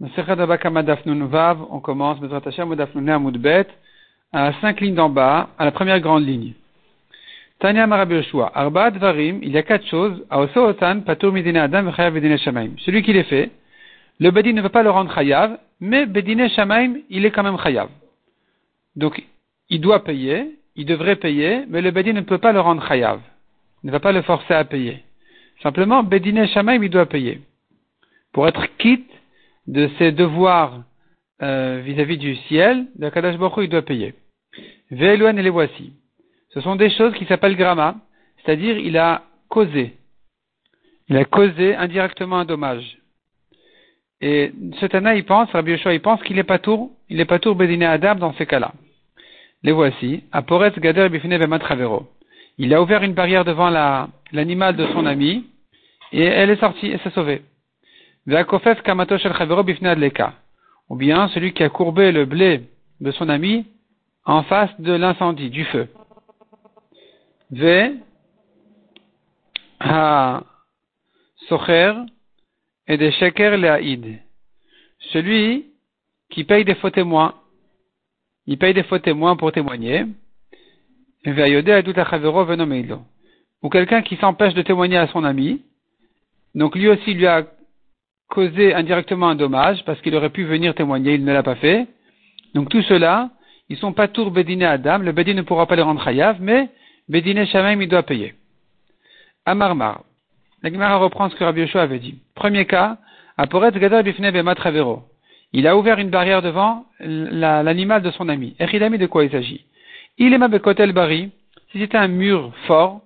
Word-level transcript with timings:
on 0.00 1.80
commence, 1.80 2.18
à 4.32 4.52
cinq 4.60 4.80
lignes 4.80 4.94
d'en 4.94 5.08
bas, 5.08 5.50
à 5.58 5.64
la 5.64 5.72
première 5.72 6.00
grande 6.00 6.26
ligne. 6.26 6.54
Dvarim, 7.60 9.40
il 9.42 9.50
y 9.50 9.58
a 9.58 9.62
quatre 9.62 9.86
choses. 9.86 10.24
Celui 12.78 13.02
qui 13.02 13.12
les 13.12 13.24
fait, 13.24 13.50
le 14.18 14.30
Bedin 14.30 14.52
ne 14.52 14.62
veut 14.62 14.70
pas 14.70 14.82
le 14.82 14.90
rendre 14.90 15.14
Chayav, 15.14 15.58
mais 15.80 16.06
Bedine 16.06 16.48
Shamaim, 16.48 16.94
il 17.10 17.26
est 17.26 17.30
quand 17.30 17.42
même 17.42 17.58
Chayav. 17.58 17.88
Donc, 18.96 19.22
il 19.68 19.80
doit 19.80 20.02
payer, 20.04 20.58
il 20.76 20.86
devrait 20.86 21.16
payer, 21.16 21.64
mais 21.68 21.82
le 21.82 21.90
Bedin 21.90 22.14
ne 22.14 22.22
peut 22.22 22.38
pas 22.38 22.52
le 22.52 22.60
rendre 22.60 22.86
Chayav. 22.86 23.20
Il 23.82 23.88
ne 23.88 23.92
va 23.92 24.00
pas 24.00 24.12
le 24.12 24.22
forcer 24.22 24.54
à 24.54 24.64
payer. 24.64 25.02
Simplement, 25.62 26.02
Bedine 26.02 26.46
Shamaim, 26.46 26.82
il 26.82 26.90
doit 26.90 27.06
payer. 27.06 27.40
Pour 28.32 28.48
être 28.48 28.66
quitte 28.78 29.09
de 29.70 29.88
ses 29.98 30.10
devoirs 30.10 30.82
euh, 31.42 31.80
vis-à-vis 31.84 32.18
du 32.18 32.34
ciel, 32.48 32.86
le 32.98 33.08
Kadash 33.10 33.36
il 33.58 33.68
doit 33.68 33.82
payer. 33.82 34.14
Ve'eluan 34.90 35.38
et 35.38 35.42
les 35.42 35.50
voici. 35.50 35.92
Ce 36.52 36.60
sont 36.60 36.74
des 36.74 36.90
choses 36.90 37.14
qui 37.14 37.24
s'appellent 37.26 37.56
gramma, 37.56 37.94
c'est-à-dire 38.38 38.76
il 38.78 38.98
a 38.98 39.22
causé. 39.48 39.94
Il 41.08 41.16
a 41.16 41.24
causé 41.24 41.76
indirectement 41.76 42.40
un 42.40 42.44
dommage. 42.44 42.98
Et 44.20 44.52
ce 44.80 44.86
Tana, 44.86 45.14
il 45.14 45.24
pense, 45.24 45.50
Rabbi 45.52 45.70
Yoshua, 45.70 45.94
il 45.94 46.00
pense 46.00 46.22
qu'il 46.24 46.36
n'est 46.36 46.42
pas 46.42 46.58
tour, 46.58 46.90
il 47.08 47.16
n'est 47.16 47.24
pas 47.24 47.38
tour 47.38 47.54
Bedine 47.54 47.84
Adam 47.84 48.16
dans 48.16 48.34
ces 48.34 48.46
cas-là. 48.46 48.72
Les 49.62 49.72
voici. 49.72 50.24
Aporetz 50.32 50.78
Gader 50.78 51.08
Bifine 51.08 51.38
Travero. 51.60 52.08
Il 52.58 52.74
a 52.74 52.82
ouvert 52.82 53.02
une 53.02 53.14
barrière 53.14 53.44
devant 53.44 53.70
l'animal 54.32 54.76
de 54.76 54.86
son 54.88 55.06
ami, 55.06 55.46
et 56.12 56.24
elle 56.24 56.50
est 56.50 56.60
sortie, 56.60 56.88
et 56.88 56.98
s'est 56.98 57.10
sauvée. 57.10 57.42
Ou 58.26 58.30
bien 60.96 61.28
celui 61.28 61.52
qui 61.52 61.62
a 61.62 61.68
courbé 61.68 62.10
le 62.12 62.24
blé 62.24 62.62
de 63.00 63.10
son 63.12 63.28
ami 63.28 63.66
en 64.24 64.42
face 64.42 64.70
de 64.80 64.92
l'incendie, 64.92 65.50
du 65.50 65.64
feu. 65.64 65.88
V. 67.50 67.96
Ha. 69.80 70.42
Socher 71.48 71.94
et 72.86 72.98
des 72.98 73.12
sheker. 73.12 73.58
Celui 75.12 75.66
qui 76.28 76.44
paye 76.44 76.64
des 76.64 76.74
faux 76.76 76.90
témoins. 76.90 77.34
Il 78.46 78.58
paye 78.58 78.74
des 78.74 78.82
faux 78.82 78.98
témoins 78.98 79.36
pour 79.36 79.52
témoigner. 79.52 80.04
Ou 83.62 83.68
quelqu'un 83.68 84.02
qui 84.02 84.16
s'empêche 84.16 84.54
de 84.54 84.62
témoigner 84.62 84.98
à 84.98 85.08
son 85.08 85.24
ami. 85.24 85.62
Donc 86.54 86.76
lui 86.76 86.88
aussi 86.88 87.14
lui 87.14 87.26
a 87.26 87.46
causé 88.30 88.74
indirectement 88.74 89.28
un 89.28 89.34
dommage 89.34 89.84
parce 89.84 90.00
qu'il 90.00 90.14
aurait 90.14 90.30
pu 90.30 90.44
venir 90.44 90.74
témoigner, 90.74 91.14
il 91.14 91.24
ne 91.24 91.32
l'a 91.32 91.42
pas 91.42 91.56
fait. 91.56 91.86
Donc 92.54 92.68
tout 92.68 92.82
cela, 92.82 93.30
ils 93.68 93.76
sont 93.76 93.92
pas 93.92 94.08
tour 94.08 94.30
Bédiné 94.30 94.64
Adam, 94.64 94.98
le 94.98 95.12
Bédine 95.12 95.36
ne 95.36 95.42
pourra 95.42 95.66
pas 95.66 95.76
les 95.76 95.82
rendre 95.82 96.06
Hayav, 96.06 96.38
mais 96.40 96.68
Bédiné 97.08 97.46
Shamaim, 97.46 97.80
il 97.80 97.88
doit 97.88 98.04
payer. 98.04 98.34
Amarmar. 99.44 100.02
La 100.62 100.70
Gemara 100.70 100.96
reprend 100.96 101.28
ce 101.30 101.36
que 101.36 101.44
Rabbi 101.44 101.62
Yoshua 101.62 101.82
avait 101.82 101.98
dit. 101.98 102.18
Premier 102.34 102.66
cas, 102.66 102.98
Aporet 103.36 103.72
Gadol 103.72 104.02
Bifne 104.02 104.30
Bema. 104.30 104.54
Il 105.52 105.66
a 105.66 105.76
ouvert 105.76 105.98
une 105.98 106.10
barrière 106.10 106.42
devant 106.42 106.84
l'animal 107.00 108.02
de 108.02 108.10
son 108.10 108.28
ami. 108.28 108.54
Echidami, 108.60 108.98
de 108.98 109.06
quoi 109.06 109.24
il 109.24 109.30
s'agit? 109.30 109.64
Il 110.18 110.32
est 110.32 110.38
Mabekotel 110.38 110.92
Bari. 110.92 111.30
Si 111.72 111.78
c'était 111.78 111.96
un 111.96 112.08
mur 112.08 112.52
fort, 112.66 113.00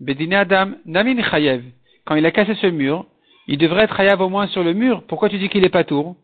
Bédiné 0.00 0.36
Adam, 0.36 0.70
Namin 0.86 1.22
Chayev. 1.22 1.62
Quand 2.04 2.14
il 2.14 2.24
a 2.24 2.30
cassé 2.30 2.54
ce 2.54 2.66
mur, 2.66 3.06
il 3.48 3.58
devrait 3.58 3.84
être 3.84 3.98
Hayav 3.98 4.20
au 4.20 4.28
moins 4.28 4.46
sur 4.48 4.62
le 4.62 4.72
mur. 4.72 5.02
Pourquoi 5.06 5.28
tu 5.28 5.38
dis 5.38 5.48
qu'il 5.48 5.64
est 5.64 5.70
pas 5.70 5.84
tour? 5.84 6.16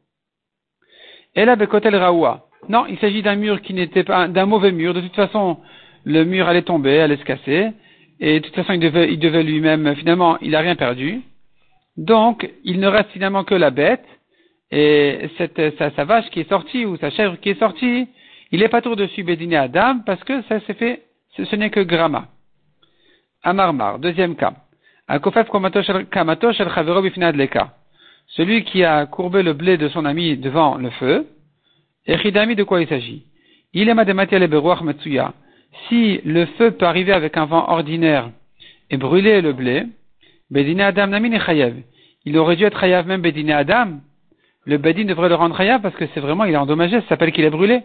Et 1.35 1.45
là, 1.45 1.57
Bekotel 1.57 1.97
Raoua. 1.97 2.47
Non, 2.69 2.87
il 2.87 2.99
s'agit 2.99 3.23
d'un 3.23 3.37
mur 3.37 3.63
qui 3.63 3.75
n'était 3.75 4.05
pas, 4.05 4.29
d'un 4.29 4.47
mauvais 4.47 4.73
mur. 4.73 4.95
De 4.95 5.01
toute 5.01 5.15
façon, 5.15 5.59
le 6.05 6.25
mur 6.25 6.49
allait 6.49 6.63
tomber, 6.63 7.01
allait 7.01 7.17
se 7.17 7.25
casser. 7.25 7.73
Et 8.21 8.41
de 8.41 8.45
toute 8.45 8.55
façon, 8.55 8.73
il 8.73 8.81
devait, 8.81 9.13
il 9.13 9.19
devait 9.19 9.43
lui-même, 9.43 9.95
finalement, 9.97 10.39
il 10.41 10.51
n'a 10.51 10.61
rien 10.61 10.77
perdu. 10.77 11.23
Donc, 11.97 12.49
il 12.65 12.79
ne 12.79 12.87
reste 12.87 13.11
finalement 13.11 13.45
que 13.45 13.55
la 13.55 13.71
bête. 13.71 14.05
Et 14.71 15.29
cette, 15.37 15.61
sa, 15.79 16.05
vache 16.05 16.31
qui 16.31 16.41
est 16.41 16.49
sortie, 16.49 16.87
ou 16.87 16.97
sa 16.97 17.11
chèvre 17.11 17.39
qui 17.41 17.51
est 17.51 17.59
sortie, 17.59 18.09
il 18.53 18.61
n'est 18.61 18.69
pas 18.69 18.81
tour 18.81 18.97
dessus 18.97 19.23
Bédiné 19.23 19.57
Adam, 19.57 19.99
parce 20.07 20.23
que 20.25 20.41
ça 20.43 20.61
s'est 20.61 20.75
fait, 20.75 21.03
ce, 21.37 21.45
ce 21.45 21.57
n'est 21.57 21.71
que 21.71 21.81
Grama. 21.81 22.29
Amarmar, 23.43 23.99
deuxième 23.99 24.37
cas. 24.37 24.55
Celui 28.29 28.65
qui 28.65 28.85
a 28.85 29.07
courbé 29.07 29.43
le 29.43 29.53
blé 29.53 29.77
de 29.77 29.89
son 29.89 30.05
ami 30.05 30.37
devant 30.37 30.77
le 30.77 30.91
feu, 30.91 31.27
Echidami 32.07 32.57
de 32.57 32.65
quoi 32.65 32.81
il 32.81 32.89
s'agit? 32.89 33.25
Il 33.73 33.89
est 33.89 33.95
Si 35.89 36.21
le 36.25 36.47
feu 36.47 36.71
peut 36.73 36.87
arriver 36.87 37.13
avec 37.13 37.37
un 37.37 37.47
vent 37.47 37.69
ordinaire 37.69 38.31
et 38.91 38.97
brûler 38.97 39.41
le 39.41 39.53
blé, 39.53 39.85
Bedine 40.51 40.81
Adam 40.81 41.07
Namin 41.07 41.39
Il 42.25 42.37
aurait 42.37 42.57
dû 42.57 42.65
être 42.65 42.79
Chayav 42.79 43.07
même 43.07 43.23
Bedine 43.23 43.51
Adam. 43.53 44.01
Le 44.65 44.79
Bedin 44.79 45.05
devrait 45.05 45.29
le 45.29 45.35
rendre 45.35 45.57
Chayav 45.57 45.81
parce 45.81 45.95
que 45.95 46.05
c'est 46.13 46.21
vraiment, 46.21 46.45
il 46.45 46.55
est 46.55 46.59
endommagé, 46.59 47.01
ça 47.01 47.09
s'appelle 47.09 47.33
qu'il 47.33 47.45
est 47.45 47.51
brûlé. 47.51 47.83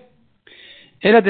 Et 1.03 1.11
la 1.11 1.21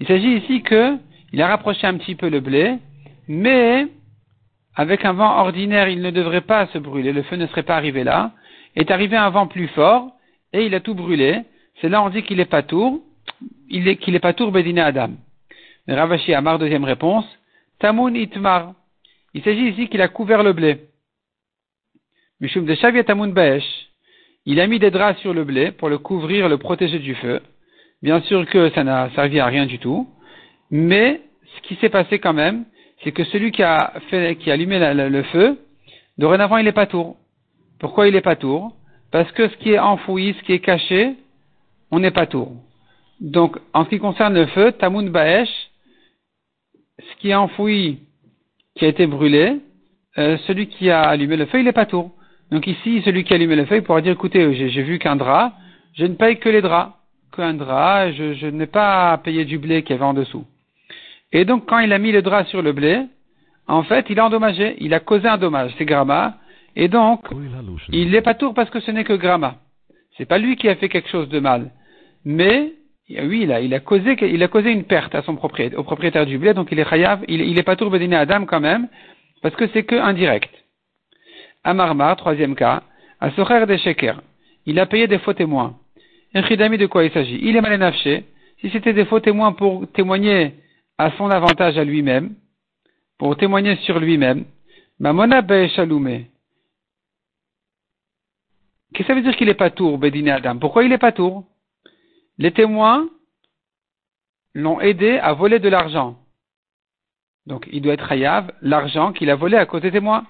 Il 0.00 0.06
s'agit 0.06 0.36
ici 0.36 0.62
que, 0.62 0.96
il 1.32 1.42
a 1.42 1.48
rapproché 1.48 1.86
un 1.86 1.94
petit 1.94 2.14
peu 2.14 2.28
le 2.28 2.40
blé, 2.40 2.76
mais 3.28 3.86
avec 4.74 5.04
un 5.04 5.12
vent 5.12 5.38
ordinaire, 5.38 5.88
il 5.88 6.00
ne 6.00 6.10
devrait 6.10 6.40
pas 6.40 6.66
se 6.68 6.78
brûler, 6.78 7.12
le 7.12 7.22
feu 7.22 7.36
ne 7.36 7.46
serait 7.46 7.62
pas 7.62 7.76
arrivé 7.76 8.04
là. 8.04 8.32
Est 8.76 8.90
arrivé 8.90 9.16
un 9.16 9.30
vent 9.30 9.46
plus 9.46 9.68
fort, 9.68 10.12
et 10.52 10.64
il 10.64 10.74
a 10.74 10.80
tout 10.80 10.94
brûlé. 10.94 11.42
C'est 11.80 11.88
là 11.88 12.02
on 12.02 12.10
dit 12.10 12.22
qu'il 12.22 12.40
est 12.40 12.44
pas 12.44 12.62
tour, 12.62 13.00
qu'il 13.68 14.14
est 14.14 14.20
pas 14.20 14.32
tour 14.32 14.52
Bedina 14.52 14.86
Adam. 14.86 15.10
Mais 15.86 15.94
Ravashi 15.94 16.32
Amar, 16.34 16.58
deuxième 16.58 16.84
réponse, 16.84 17.26
Tamun 17.78 18.14
Itmar. 18.14 18.74
Il 19.34 19.42
s'agit 19.42 19.68
ici 19.68 19.88
qu'il 19.88 20.02
a 20.02 20.08
couvert 20.08 20.42
le 20.42 20.52
blé. 20.52 20.80
Mishum 22.40 22.64
de 22.64 22.74
Shavia 22.74 23.04
Tamun 23.04 23.28
Baesh. 23.28 23.64
Il 24.46 24.60
a 24.60 24.66
mis 24.66 24.78
des 24.78 24.90
draps 24.90 25.20
sur 25.20 25.34
le 25.34 25.44
blé 25.44 25.72
pour 25.72 25.88
le 25.88 25.98
couvrir, 25.98 26.48
le 26.48 26.56
protéger 26.56 26.98
du 26.98 27.14
feu. 27.14 27.40
Bien 28.02 28.20
sûr 28.22 28.46
que 28.46 28.70
ça 28.70 28.84
n'a 28.84 29.10
servi 29.14 29.40
à 29.40 29.46
rien 29.46 29.66
du 29.66 29.78
tout. 29.78 30.08
Mais 30.70 31.20
ce 31.56 31.68
qui 31.68 31.74
s'est 31.76 31.88
passé 31.88 32.18
quand 32.18 32.32
même, 32.32 32.64
c'est 33.02 33.12
que 33.12 33.24
celui 33.24 33.52
qui 33.52 33.62
a 33.62 33.92
fait, 34.10 34.36
qui 34.36 34.50
a 34.50 34.54
allumé 34.54 34.78
le 34.78 35.22
feu, 35.24 35.58
dorénavant 36.18 36.56
il 36.56 36.64
n'est 36.64 36.72
pas 36.72 36.86
tour. 36.86 37.16
Pourquoi 37.78 38.08
il 38.08 38.14
n'est 38.14 38.20
pas 38.20 38.36
tour? 38.36 38.74
Parce 39.10 39.30
que 39.32 39.48
ce 39.48 39.56
qui 39.56 39.72
est 39.72 39.78
enfoui, 39.78 40.34
ce 40.38 40.44
qui 40.44 40.52
est 40.52 40.58
caché, 40.58 41.14
on 41.90 42.00
n'est 42.00 42.10
pas 42.10 42.26
tour. 42.26 42.52
Donc, 43.20 43.58
en 43.72 43.84
ce 43.84 43.90
qui 43.90 43.98
concerne 43.98 44.34
le 44.34 44.46
feu, 44.46 44.72
Tamun 44.72 45.10
Baesh, 45.10 45.48
ce 46.98 47.20
qui 47.20 47.30
est 47.30 47.34
enfoui, 47.34 48.00
qui 48.76 48.84
a 48.84 48.88
été 48.88 49.06
brûlé, 49.06 49.56
euh, 50.18 50.36
celui 50.46 50.68
qui 50.68 50.90
a 50.90 51.02
allumé 51.02 51.36
le 51.36 51.46
feu, 51.46 51.60
il 51.60 51.64
n'est 51.64 51.72
pas 51.72 51.86
tour. 51.86 52.10
Donc 52.50 52.66
ici, 52.66 53.02
celui 53.04 53.24
qui 53.24 53.32
a 53.32 53.36
allumé 53.36 53.56
le 53.56 53.66
feu, 53.66 53.76
il 53.76 53.82
pourra 53.82 54.00
dire, 54.00 54.12
écoutez, 54.12 54.68
j'ai 54.70 54.82
vu 54.82 54.98
qu'un 54.98 55.16
drap, 55.16 55.52
je 55.94 56.04
ne 56.04 56.14
paye 56.14 56.38
que 56.38 56.48
les 56.48 56.62
draps, 56.62 56.92
qu'un 57.34 57.54
drap, 57.54 58.10
je, 58.12 58.34
je 58.34 58.46
n'ai 58.46 58.66
pas 58.66 59.16
payé 59.18 59.44
du 59.44 59.58
blé 59.58 59.82
qui 59.82 59.92
avait 59.92 60.04
en 60.04 60.14
dessous. 60.14 60.44
Et 61.32 61.44
donc, 61.44 61.66
quand 61.66 61.78
il 61.78 61.92
a 61.92 61.98
mis 61.98 62.12
le 62.12 62.22
drap 62.22 62.44
sur 62.44 62.62
le 62.62 62.72
blé, 62.72 63.02
en 63.66 63.82
fait, 63.82 64.06
il 64.08 64.18
a 64.18 64.26
endommagé, 64.26 64.76
il 64.80 64.94
a 64.94 65.00
causé 65.00 65.28
un 65.28 65.36
dommage, 65.36 65.72
c'est 65.76 65.84
Grama, 65.84 66.38
et 66.74 66.88
donc, 66.88 67.26
il 67.90 68.10
n'est 68.10 68.22
pas 68.22 68.34
tour 68.34 68.54
parce 68.54 68.70
que 68.70 68.80
ce 68.80 68.90
n'est 68.90 69.04
que 69.04 69.12
Grama. 69.12 69.56
C'est 70.16 70.26
pas 70.26 70.38
lui 70.38 70.56
qui 70.56 70.68
a 70.68 70.76
fait 70.76 70.88
quelque 70.88 71.08
chose 71.08 71.28
de 71.28 71.38
mal. 71.38 71.70
Mais, 72.24 72.72
oui, 73.10 73.40
il 73.42 73.52
a, 73.52 73.60
il 73.60 73.74
a 73.74 73.80
causé, 73.80 74.16
il 74.22 74.42
a 74.42 74.48
causé 74.48 74.70
une 74.70 74.84
perte 74.84 75.14
à 75.14 75.22
son 75.22 75.36
propriétaire, 75.36 75.78
au 75.78 75.82
propriétaire 75.82 76.24
du 76.24 76.38
blé, 76.38 76.54
donc 76.54 76.68
il 76.72 76.78
est 76.78 76.88
chayav, 76.88 77.24
il, 77.28 77.42
il 77.42 77.58
est 77.58 77.62
pas 77.62 77.76
tour 77.76 77.94
à 77.94 78.18
Adam 78.18 78.46
quand 78.46 78.60
même, 78.60 78.88
parce 79.42 79.54
que 79.54 79.66
c'est 79.68 79.84
que 79.84 79.96
indirect. 79.96 80.50
Amarmar, 81.64 82.16
troisième 82.16 82.54
cas, 82.54 82.82
à 83.20 83.30
Socher 83.32 83.66
des 83.66 83.78
Sheker. 83.78 84.22
Il 84.66 84.78
a 84.78 84.86
payé 84.86 85.06
des 85.06 85.18
faux 85.18 85.32
témoins. 85.34 85.76
Un 86.34 86.42
de 86.42 86.86
quoi 86.86 87.04
il 87.04 87.10
s'agit? 87.10 87.38
Il 87.42 87.56
est 87.56 87.60
mal 87.60 87.94
Si 88.60 88.70
c'était 88.70 88.92
des 88.92 89.04
faux 89.06 89.20
témoins 89.20 89.52
pour 89.52 89.90
témoigner 89.92 90.54
à 90.98 91.12
son 91.12 91.30
avantage 91.30 91.78
à 91.78 91.84
lui-même, 91.84 92.34
pour 93.18 93.36
témoigner 93.36 93.76
sur 93.76 93.98
lui-même. 93.98 94.44
Mamona. 94.98 95.42
Qu'est-ce 95.42 96.26
que 98.92 99.04
ça 99.04 99.14
veut 99.14 99.22
dire 99.22 99.36
qu'il 99.36 99.46
n'est 99.46 99.54
pas 99.54 99.70
tour, 99.70 99.96
Bedine 99.98 100.28
Adam? 100.28 100.58
Pourquoi 100.58 100.82
il 100.82 100.90
n'est 100.90 100.98
pas 100.98 101.12
tour? 101.12 101.44
Les 102.38 102.52
témoins 102.52 103.08
l'ont 104.54 104.80
aidé 104.80 105.18
à 105.18 105.32
voler 105.34 105.58
de 105.60 105.68
l'argent. 105.68 106.18
Donc 107.46 107.68
il 107.72 107.80
doit 107.80 107.94
être 107.94 108.10
hayav, 108.10 108.52
l'argent 108.60 109.12
qu'il 109.12 109.30
a 109.30 109.36
volé 109.36 109.56
à 109.56 109.66
côté 109.66 109.90
des 109.90 109.98
témoins. 109.98 110.26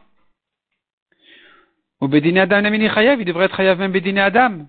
Ou 2.01 2.09
Bedine 2.09 2.39
Adam 2.39 2.63
Chayav, 2.63 3.21
il 3.21 3.25
devrait 3.25 3.47
être 3.47 3.59
hayav 3.59 3.79
même 3.79 3.93
Bedine 3.93 4.19
Adam. 4.19 4.67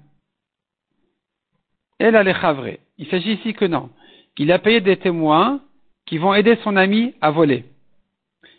Elle 2.00 2.16
a 2.16 2.24
les 2.24 2.80
Il 2.98 3.08
s'agit 3.08 3.34
ici 3.34 3.54
que 3.54 3.66
non. 3.66 3.90
Il 4.38 4.52
a 4.52 4.60
payé 4.60 4.80
des 4.80 4.98
témoins 4.98 5.62
qui 6.10 6.18
vont 6.18 6.34
aider 6.34 6.58
son 6.64 6.76
ami 6.76 7.14
à 7.22 7.30
voler, 7.30 7.66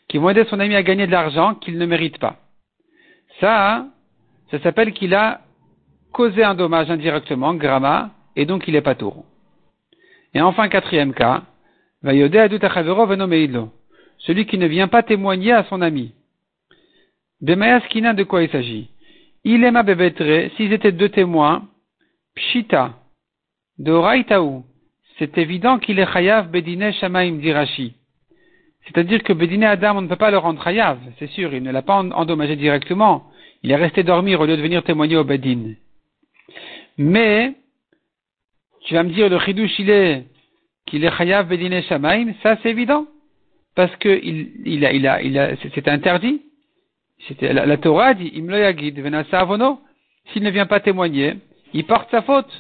qui 0.07 0.19
vont 0.19 0.31
aider 0.31 0.45
son 0.45 0.61
ami 0.61 0.77
à 0.77 0.85
gagner 0.85 1.09
de 1.09 1.11
l'argent 1.11 1.57
qu'il 1.57 1.79
ne 1.79 1.85
mérite 1.85 2.19
pas. 2.19 2.37
Ça, 3.41 3.87
ça 4.53 4.61
s'appelle 4.61 4.93
qu'il 4.93 5.17
a 5.17 5.41
causé 6.13 6.45
un 6.45 6.55
dommage 6.55 6.93
indirectement, 6.93 7.55
grama, 7.55 8.11
et 8.37 8.47
donc 8.47 8.69
il 8.69 8.77
est 8.77 8.83
pas 8.83 8.95
tour. 8.95 9.25
Et 10.33 10.41
enfin, 10.41 10.69
quatrième 10.69 11.13
cas, 11.13 11.43
celui 14.19 14.47
qui 14.47 14.59
ne 14.59 14.67
vient 14.67 14.87
pas 14.87 15.03
témoigner 15.03 15.53
à 15.53 15.65
son 15.65 15.83
ami. 15.83 16.15
Bemayaskina, 17.41 18.15
de 18.15 18.23
quoi 18.23 18.45
il 18.45 18.51
s'agit? 18.51 18.91
Il 19.43 19.65
est 19.65 19.73
ma 19.73 19.83
bebetre, 19.83 20.55
s'ils 20.55 20.73
étaient 20.73 20.93
deux 20.93 21.09
témoins, 21.09 21.67
pshita, 22.37 22.95
de 23.79 23.91
raitaou, 23.91 24.65
c'est 25.21 25.37
évident 25.37 25.79
qu'il 25.79 25.99
est 25.99 26.11
chayav 26.11 26.51
bedine 26.51 26.93
shamaim 26.95 27.33
dirachi. 27.33 27.93
C'est-à-dire 28.87 29.23
que 29.23 29.35
bedine 29.35 29.65
Adam, 29.65 29.99
on 29.99 30.01
ne 30.01 30.09
peut 30.09 30.17
pas 30.17 30.31
le 30.31 30.39
rendre 30.39 30.65
chayav, 30.65 30.99
c'est 31.19 31.29
sûr, 31.29 31.53
il 31.53 31.63
ne 31.63 31.71
l'a 31.71 31.83
pas 31.83 31.97
endommagé 31.97 32.57
directement. 32.57 33.31
Il 33.63 33.71
est 33.71 33.77
resté 33.77 34.03
dormir 34.03 34.41
au 34.41 34.47
lieu 34.47 34.57
de 34.57 34.63
venir 34.63 34.83
témoigner 34.83 35.19
au 35.19 35.25
bedin. 35.25 35.75
Mais, 36.97 37.53
tu 38.87 38.95
vas 38.95 39.03
me 39.03 39.11
dire, 39.11 39.29
le 39.29 39.39
chidouche, 39.41 39.79
il 39.79 39.91
est, 39.91 40.25
qu'il 40.87 41.05
est 41.05 41.15
chayav 41.15 41.47
bedine 41.47 41.83
shamaim, 41.83 42.33
ça 42.43 42.57
c'est 42.63 42.71
évident. 42.71 43.07
Parce 43.77 43.95
que 43.97 44.21
c'est 45.75 45.89
interdit. 45.89 46.41
La, 47.43 47.77
Torah 47.77 48.15
dit, 48.15 48.33
imloyagid 48.35 48.99
venasa 48.99 49.39
avono. 49.39 49.81
S'il 50.33 50.43
ne 50.43 50.51
vient 50.51 50.67
pas 50.67 50.81
témoigner, 50.81 51.35
il 51.75 51.85
porte 51.85 52.11
sa 52.11 52.23
faute. 52.23 52.51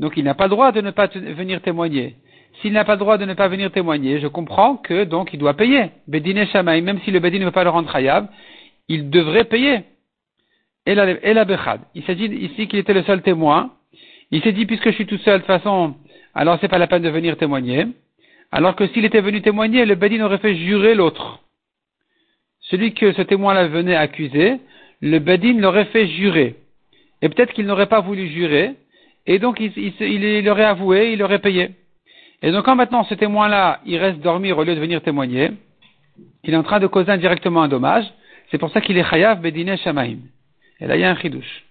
Donc 0.00 0.14
il 0.16 0.24
n'a 0.24 0.34
pas 0.34 0.44
le 0.44 0.50
droit 0.50 0.72
de 0.72 0.80
ne 0.80 0.90
pas 0.90 1.06
venir 1.06 1.60
témoigner. 1.60 2.16
S'il 2.60 2.72
n'a 2.72 2.84
pas 2.84 2.94
le 2.94 2.98
droit 2.98 3.18
de 3.18 3.26
ne 3.26 3.34
pas 3.34 3.48
venir 3.48 3.70
témoigner, 3.70 4.18
je 4.18 4.26
comprends 4.26 4.76
que 4.76 5.04
donc 5.04 5.32
il 5.32 5.38
doit 5.38 5.54
payer. 5.54 5.90
Bedine 6.08 6.46
Shamaï, 6.46 6.80
même 6.80 7.00
si 7.04 7.10
le 7.10 7.20
Bedin 7.20 7.38
ne 7.38 7.44
veut 7.44 7.50
pas 7.50 7.64
le 7.64 7.70
rendre 7.70 7.94
hayab, 7.94 8.26
il 8.88 9.10
devrait 9.10 9.44
payer. 9.44 9.80
Et 10.86 10.94
la, 10.94 11.44
Bechad. 11.44 11.82
Il 11.94 12.02
s'agit 12.04 12.24
ici 12.24 12.66
qu'il 12.66 12.78
était 12.78 12.94
le 12.94 13.02
seul 13.02 13.20
témoin. 13.20 13.70
Il 14.30 14.42
s'est 14.42 14.52
dit, 14.52 14.64
puisque 14.64 14.86
je 14.86 14.94
suis 14.94 15.06
tout 15.06 15.18
seul, 15.18 15.34
de 15.34 15.38
toute 15.38 15.46
façon, 15.46 15.94
alors 16.34 16.58
c'est 16.60 16.68
pas 16.68 16.78
la 16.78 16.86
peine 16.86 17.02
de 17.02 17.10
venir 17.10 17.36
témoigner. 17.36 17.86
Alors 18.50 18.76
que 18.76 18.86
s'il 18.88 19.04
était 19.04 19.20
venu 19.20 19.42
témoigner, 19.42 19.84
le 19.84 19.94
Bedin 19.94 20.24
aurait 20.24 20.38
fait 20.38 20.56
jurer 20.56 20.94
l'autre. 20.94 21.40
Celui 22.62 22.94
que 22.94 23.12
ce 23.12 23.22
témoin-là 23.22 23.68
venait 23.68 23.94
accuser, 23.94 24.56
le 25.00 25.18
Bedin 25.18 25.60
l'aurait 25.60 25.84
fait 25.86 26.06
jurer. 26.08 26.56
Et 27.20 27.28
peut-être 27.28 27.52
qu'il 27.52 27.66
n'aurait 27.66 27.86
pas 27.86 28.00
voulu 28.00 28.28
jurer, 28.28 28.74
et 29.26 29.38
donc 29.38 29.60
il, 29.60 29.72
il, 29.76 30.48
aurait 30.48 30.64
avoué, 30.64 31.12
il 31.12 31.22
aurait 31.22 31.38
payé. 31.38 31.70
Et 32.42 32.52
donc 32.52 32.64
quand 32.64 32.76
maintenant 32.76 33.04
ce 33.04 33.14
témoin-là, 33.14 33.80
il 33.84 33.98
reste 33.98 34.20
dormir 34.20 34.58
au 34.58 34.64
lieu 34.64 34.74
de 34.74 34.80
venir 34.80 35.02
témoigner, 35.02 35.50
il 36.44 36.54
est 36.54 36.56
en 36.56 36.62
train 36.62 36.80
de 36.80 36.86
causer 36.86 37.10
indirectement 37.10 37.62
un 37.62 37.68
dommage, 37.68 38.06
c'est 38.50 38.58
pour 38.58 38.70
ça 38.70 38.80
qu'il 38.80 38.96
est 38.96 39.04
chayav 39.04 39.40
bedine 39.40 39.76
shamaim. 39.76 40.18
Et 40.80 40.86
là 40.86 40.96
il 40.96 41.00
y 41.00 41.04
a 41.04 41.10
un 41.10 41.16
chidouche. 41.16 41.64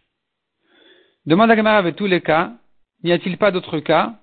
Demande 1.26 1.52
à 1.52 1.56
Gamara 1.56 1.78
avec 1.78 1.96
tous 1.96 2.08
les 2.08 2.22
cas, 2.22 2.54
n'y 3.04 3.12
a-t-il 3.12 3.38
pas 3.38 3.52
d'autres 3.52 3.80
cas? 3.80 4.14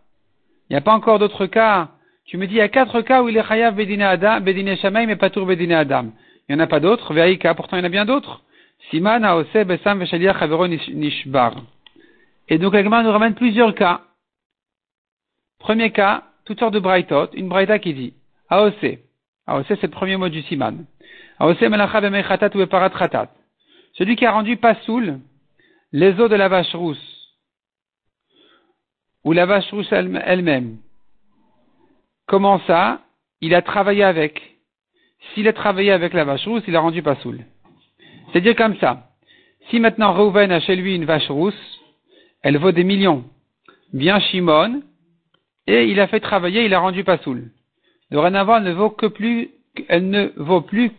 Il 0.69 0.73
n'y 0.73 0.76
a 0.76 0.81
pas 0.81 0.94
encore 0.94 1.19
d'autres 1.19 1.46
cas 1.46 1.90
Tu 2.26 2.37
me 2.38 2.46
dis, 2.46 2.55
il 2.55 2.58
y 2.58 2.61
a 2.61 2.69
quatre 2.69 3.02
cas 3.02 3.23
où 3.23 3.28
il 3.28 3.37
est 3.37 3.46
chayav 3.46 3.75
bedine 3.75 4.02
adam, 4.02 4.40
bedine 4.40 4.76
shamaim 4.76 5.08
et 5.08 5.31
tour 5.31 5.46
bedine 5.46 5.73
adam. 5.73 6.12
Il 6.49 6.55
n'y 6.55 6.61
en 6.61 6.64
a 6.64 6.69
pas 6.69 6.81
d'autres, 6.81 7.12
ve'aïka, 7.12 7.55
pourtant 7.55 7.76
il 7.76 7.81
y 7.81 7.82
en 7.82 7.87
a 7.87 7.88
bien 7.88 8.05
d'autres. 8.05 8.43
Siman 8.90 9.23
besam 9.67 10.05
nishbar. 10.94 11.55
Et 12.49 12.59
donc 12.59 12.75
la 12.75 12.83
Gemara 12.83 13.03
nous 13.03 13.11
ramène 13.11 13.35
plusieurs 13.35 13.75
cas. 13.75 14.03
Premier 15.59 15.91
cas, 15.91 16.25
toutes 16.45 16.61
sortes 16.61 16.75
de 16.75 16.81
braïtot, 16.81 17.29
une 17.35 17.49
braïta 17.49 17.79
qui 17.79 17.95
dit 17.95 18.15
AOC. 18.51 18.99
AOC 19.47 19.67
c'est 19.69 19.83
le 19.83 19.89
premier 19.91 20.17
mot 20.17 20.29
du 20.29 20.43
siman. 20.43 20.85
AOC 21.39 21.63
melacha 21.63 22.01
bemechatat 22.01 22.51
ou 22.55 22.67
chatat. 22.99 23.31
Celui 23.95 24.17
qui 24.17 24.27
a 24.27 24.33
rendu 24.33 24.57
pas 24.57 24.75
saoul 24.87 25.21
les 25.93 26.21
eaux 26.21 26.29
de 26.29 26.35
la 26.37 26.49
vache 26.49 26.75
rousse 26.75 27.17
ou 29.25 29.33
la 29.33 29.47
vache 29.47 29.71
rousse 29.71 29.91
elle-même. 29.91 30.79
Comment 32.27 32.61
ça? 32.67 33.01
Il 33.41 33.55
a 33.55 33.63
travaillé 33.63 34.05
avec. 34.05 34.41
S'il 35.35 35.49
a 35.49 35.53
travaillé 35.53 35.91
avec 35.91 36.13
la 36.13 36.25
vache 36.25 36.47
rousse, 36.47 36.63
il 36.69 36.77
a 36.77 36.81
rendu 36.81 37.03
pas 37.03 37.17
saoul. 37.17 37.41
C'est-à-dire 38.31 38.55
comme 38.55 38.77
ça. 38.79 39.11
Si 39.69 39.81
maintenant 39.81 40.13
Reuven 40.13 40.53
a 40.53 40.61
chez 40.61 40.77
lui 40.77 40.95
une 40.95 41.07
vache 41.07 41.29
rousse, 41.29 41.81
elle 42.43 42.59
vaut 42.59 42.73
des 42.73 42.85
millions. 42.85 43.25
Bien 43.93 44.21
Shimon, 44.21 44.83
et 45.67 45.87
il 45.87 46.00
a 46.00 46.06
fait 46.06 46.21
travailler, 46.21 46.65
il 46.65 46.75
a 46.75 46.79
rendu 46.79 47.05
pas 47.05 47.19
saoul. 47.19 47.50
Dorénavant, 48.11 48.59
elle 48.59 48.65
ne 48.65 48.73
vaut 48.73 48.91
que 48.91 49.06
plus, 49.06 49.50
elle 49.88 50.09
ne 50.09 50.33
vaut 50.37 50.61
plus 50.61 50.93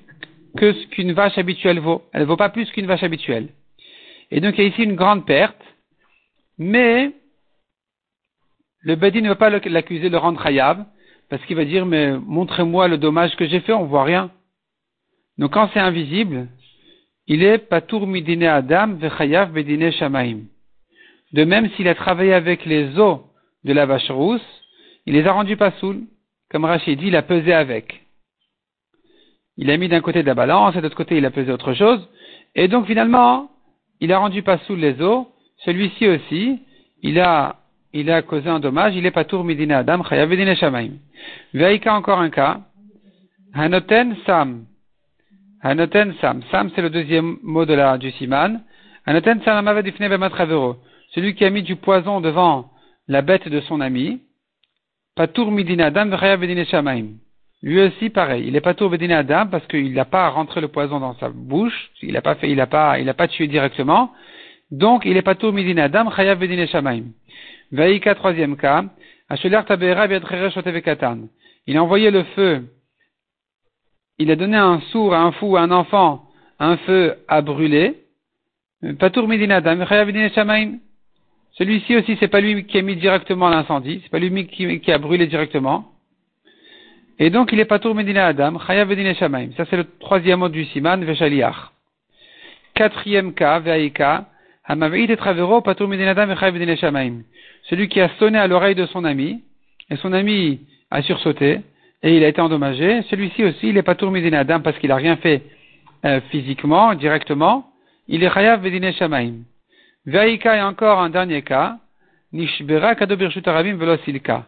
que 0.57 0.73
ce 0.73 0.87
qu'une 0.87 1.13
vache 1.13 1.37
habituelle 1.37 1.79
vaut. 1.79 2.03
Elle 2.11 2.21
ne 2.21 2.25
vaut 2.25 2.37
pas 2.37 2.49
plus 2.49 2.69
qu'une 2.71 2.85
vache 2.85 3.03
habituelle. 3.03 3.49
Et 4.31 4.41
donc, 4.41 4.57
il 4.57 4.61
y 4.61 4.65
a 4.65 4.69
ici 4.69 4.83
une 4.83 4.95
grande 4.95 5.25
perte, 5.25 5.61
mais 6.57 7.13
le 8.81 8.95
Bedi 8.95 9.21
ne 9.21 9.29
veut 9.29 9.35
pas 9.35 9.49
l'accuser 9.49 10.09
de 10.09 10.09
le 10.09 10.17
rendre 10.17 10.45
hayab, 10.45 10.85
parce 11.29 11.43
qu'il 11.45 11.55
va 11.55 11.65
dire, 11.65 11.85
mais 11.85 12.17
montrez-moi 12.17 12.87
le 12.87 12.97
dommage 12.97 13.35
que 13.35 13.47
j'ai 13.47 13.61
fait, 13.61 13.73
on 13.73 13.85
voit 13.85 14.03
rien. 14.03 14.31
Donc, 15.37 15.53
quand 15.53 15.69
c'est 15.73 15.79
invisible, 15.79 16.47
il 17.27 17.43
est 17.43 17.57
patour 17.57 18.07
midine 18.07 18.43
adam 18.43 18.95
vechayav 18.95 19.51
bedine 19.51 19.91
shamaim. 19.91 20.39
De 21.33 21.43
même, 21.43 21.69
s'il 21.71 21.87
a 21.87 21.95
travaillé 21.95 22.33
avec 22.33 22.65
les 22.65 22.97
os 22.97 23.19
de 23.63 23.73
la 23.73 23.85
vache 23.85 24.09
rousse, 24.09 24.41
il 25.05 25.13
les 25.13 25.27
a 25.27 25.33
rendus 25.33 25.57
pas 25.57 25.71
saouls. 25.71 26.07
Comme 26.49 26.65
Rachid 26.65 26.99
dit, 26.99 27.07
il 27.07 27.15
a 27.15 27.21
pesé 27.21 27.53
avec. 27.53 28.05
Il 29.57 29.69
a 29.69 29.77
mis 29.77 29.89
d'un 29.89 30.01
côté 30.01 30.21
de 30.21 30.27
la 30.27 30.35
balance, 30.35 30.75
et 30.75 30.77
de 30.77 30.83
l'autre 30.83 30.95
côté, 30.95 31.17
il 31.17 31.25
a 31.25 31.31
pesé 31.31 31.51
autre 31.51 31.73
chose. 31.73 32.07
Et 32.55 32.67
donc, 32.67 32.85
finalement, 32.85 33.49
il 33.99 34.13
a 34.13 34.19
rendu 34.19 34.43
pas 34.43 34.57
saoul 34.59 34.79
les 34.79 35.01
os. 35.01 35.25
Celui-ci 35.65 36.07
aussi, 36.07 36.59
il 37.01 37.19
a, 37.19 37.57
il 37.91 38.09
a 38.11 38.21
causé 38.21 38.47
un 38.49 38.59
dommage. 38.59 38.95
Il 38.95 39.05
est 39.05 39.11
pas 39.11 39.25
tour 39.25 39.43
midina 39.43 39.79
adam, 39.79 40.03
chayav 40.03 40.31
shamaim. 40.55 40.91
Veika 41.53 41.93
encore 41.93 42.19
un 42.19 42.29
cas. 42.29 42.61
Hanoten 43.53 44.15
sam. 44.25 44.65
Hanoten 45.61 46.13
sam. 46.21 46.43
Sam, 46.51 46.69
c'est 46.75 46.81
le 46.81 46.89
deuxième 46.89 47.37
mot 47.41 47.65
de 47.65 47.73
la, 47.73 47.97
du 47.97 48.11
siman. 48.11 48.61
Hanoten 49.05 49.41
sam 49.43 49.57
amavadifne 49.57 50.07
bematravero 50.07 50.77
celui 51.17 51.33
qui 51.33 51.43
a 51.45 51.49
mis 51.49 51.63
du 51.63 51.75
poison 51.77 52.21
devant 52.21 52.69
la 53.07 53.23
bête 53.23 53.49
de 53.49 53.59
son 53.61 53.81
ami, 53.81 54.21
Patour 55.15 55.51
Midina 55.51 55.87
Adam. 55.87 56.11
Lui 57.63 57.81
aussi, 57.81 58.11
pareil. 58.11 58.45
Il 58.47 58.55
est 58.55 58.61
Patour 58.61 58.91
Midina 58.91 59.17
Adam 59.17 59.47
parce 59.47 59.65
qu'il 59.65 59.93
n'a 59.93 60.05
pas 60.05 60.29
rentré 60.29 60.61
le 60.61 60.67
poison 60.67 60.99
dans 60.99 61.15
sa 61.15 61.29
bouche. 61.29 61.89
Il 62.03 62.13
n'a 62.13 62.21
pas 62.21 62.35
fait, 62.35 62.51
il 62.51 62.57
n'a 62.57 62.67
pas, 62.67 62.99
il 62.99 63.11
tué 63.29 63.47
directement. 63.47 64.11
Donc, 64.69 65.05
il 65.05 65.17
est 65.17 65.23
Patour 65.23 65.53
Midina 65.53 65.85
Adam 65.85 66.11
Chayav 66.11 66.37
Bedine 66.37 66.67
Shamaim. 66.67 67.05
Vaïka, 67.71 68.13
troisième 68.13 68.55
cas. 68.55 68.83
Il 71.65 71.77
a 71.77 71.83
envoyé 71.83 72.11
le 72.11 72.23
feu. 72.35 72.63
Il 74.19 74.29
a 74.29 74.35
donné 74.35 74.57
un 74.57 74.81
sourd, 74.91 75.15
à 75.15 75.21
un 75.21 75.31
fou, 75.31 75.57
à 75.57 75.61
un 75.61 75.71
enfant, 75.71 76.27
un 76.59 76.77
feu 76.77 77.15
à 77.27 77.41
brûler. 77.41 78.03
Patour 78.99 79.27
Midina 79.27 79.55
Adam 79.55 79.83
Chayav 79.83 80.05
Bedine 80.05 80.29
Shamaim. 80.29 80.77
Celui-ci 81.57 81.95
aussi, 81.95 82.17
c'est 82.19 82.27
pas 82.27 82.39
lui 82.39 82.65
qui 82.65 82.77
a 82.77 82.81
mis 82.83 82.95
directement 82.95 83.49
l'incendie, 83.49 83.99
c'est 84.03 84.11
pas 84.11 84.19
lui 84.19 84.45
qui, 84.45 84.91
a 84.91 84.97
brûlé 84.99 85.25
directement. 85.25 85.85
Et 87.17 87.31
donc, 87.31 87.51
il 87.51 87.59
est 87.59 87.65
pas 87.65 87.79
tour 87.79 87.95
Medina 87.95 88.27
Adam, 88.27 88.59
Chayav 88.59 88.87
Medina 88.87 89.15
Shamaim. 89.15 89.49
Ça, 89.57 89.65
c'est 89.65 89.77
le 89.77 89.85
troisième 89.99 90.39
mot 90.39 90.49
du 90.49 90.65
Siman, 90.65 91.03
Veshaliach. 91.03 91.55
Quatrième 92.75 93.33
cas, 93.33 93.57
Veaïka, 93.59 94.27
Hamaveit 94.65 95.05
et 95.05 95.17
Travero, 95.17 95.61
Patour 95.61 95.91
Adam, 95.91 96.35
Chayav 96.35 96.75
Shamaim. 96.75 97.23
Celui 97.63 97.87
qui 97.87 98.01
a 98.01 98.09
sonné 98.19 98.37
à 98.37 98.45
l'oreille 98.45 98.75
de 98.75 98.85
son 98.85 99.03
ami, 99.03 99.41
et 99.89 99.95
son 99.95 100.13
ami 100.13 100.59
a 100.91 101.01
sursauté, 101.01 101.61
et 102.03 102.17
il 102.17 102.23
a 102.23 102.27
été 102.27 102.39
endommagé. 102.39 103.01
Celui-ci 103.09 103.43
aussi, 103.43 103.69
il 103.69 103.77
est 103.77 103.83
pas 103.83 103.95
tour 103.95 104.13
Adam 104.15 104.59
parce 104.59 104.77
qu'il 104.77 104.91
a 104.91 104.95
rien 104.95 105.15
fait 105.17 105.41
euh, 106.05 106.21
physiquement, 106.29 106.93
directement. 106.93 107.65
Il 108.07 108.23
est 108.23 108.31
Chayav 108.31 108.61
Medina 108.61 108.91
Shamaim. 108.91 109.37
Vaïka 110.07 110.55
et 110.55 110.61
encore 110.61 110.99
un 110.99 111.09
dernier 111.09 111.43
cas. 111.43 111.77
Nishbera 112.33 112.95
velosilka. 112.95 114.45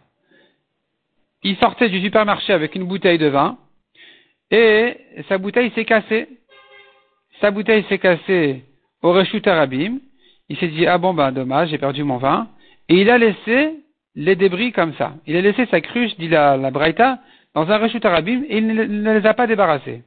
Il 1.44 1.56
sortait 1.58 1.90
du 1.90 2.02
supermarché 2.02 2.54
avec 2.54 2.76
une 2.76 2.86
bouteille 2.86 3.18
de 3.18 3.28
vin 3.28 3.58
et 4.52 4.98
sa 5.28 5.38
bouteille 5.38 5.72
s'est 5.72 5.86
cassée. 5.86 6.28
Sa 7.40 7.52
bouteille 7.52 7.86
s'est 7.88 8.00
cassée 8.00 8.64
au 9.02 9.14
Reshut 9.14 9.46
Arabim. 9.48 10.00
Il 10.50 10.58
s'est 10.58 10.68
dit, 10.68 10.88
ah 10.88 10.98
bon, 10.98 11.14
ben, 11.14 11.32
dommage, 11.32 11.70
j'ai 11.70 11.78
perdu 11.78 12.04
mon 12.04 12.18
vin. 12.18 12.48
Et 12.90 12.96
il 13.02 13.10
a 13.10 13.18
laissé 13.18 13.76
les 14.16 14.36
débris 14.36 14.72
comme 14.72 14.94
ça. 14.96 15.14
Il 15.28 15.36
a 15.36 15.42
laissé 15.42 15.66
sa 15.68 15.80
cruche, 15.80 16.18
dit 16.18 16.28
la, 16.28 16.58
la 16.58 16.72
Braïta, 16.72 17.20
dans 17.54 17.70
un 17.70 17.78
Reshut 17.78 18.04
Arabim 18.04 18.44
et 18.50 18.58
il 18.58 18.68
ne, 18.68 19.20
les 19.20 19.26
a 19.26 19.34
pas 19.34 19.48
débarrassés. 19.48 20.04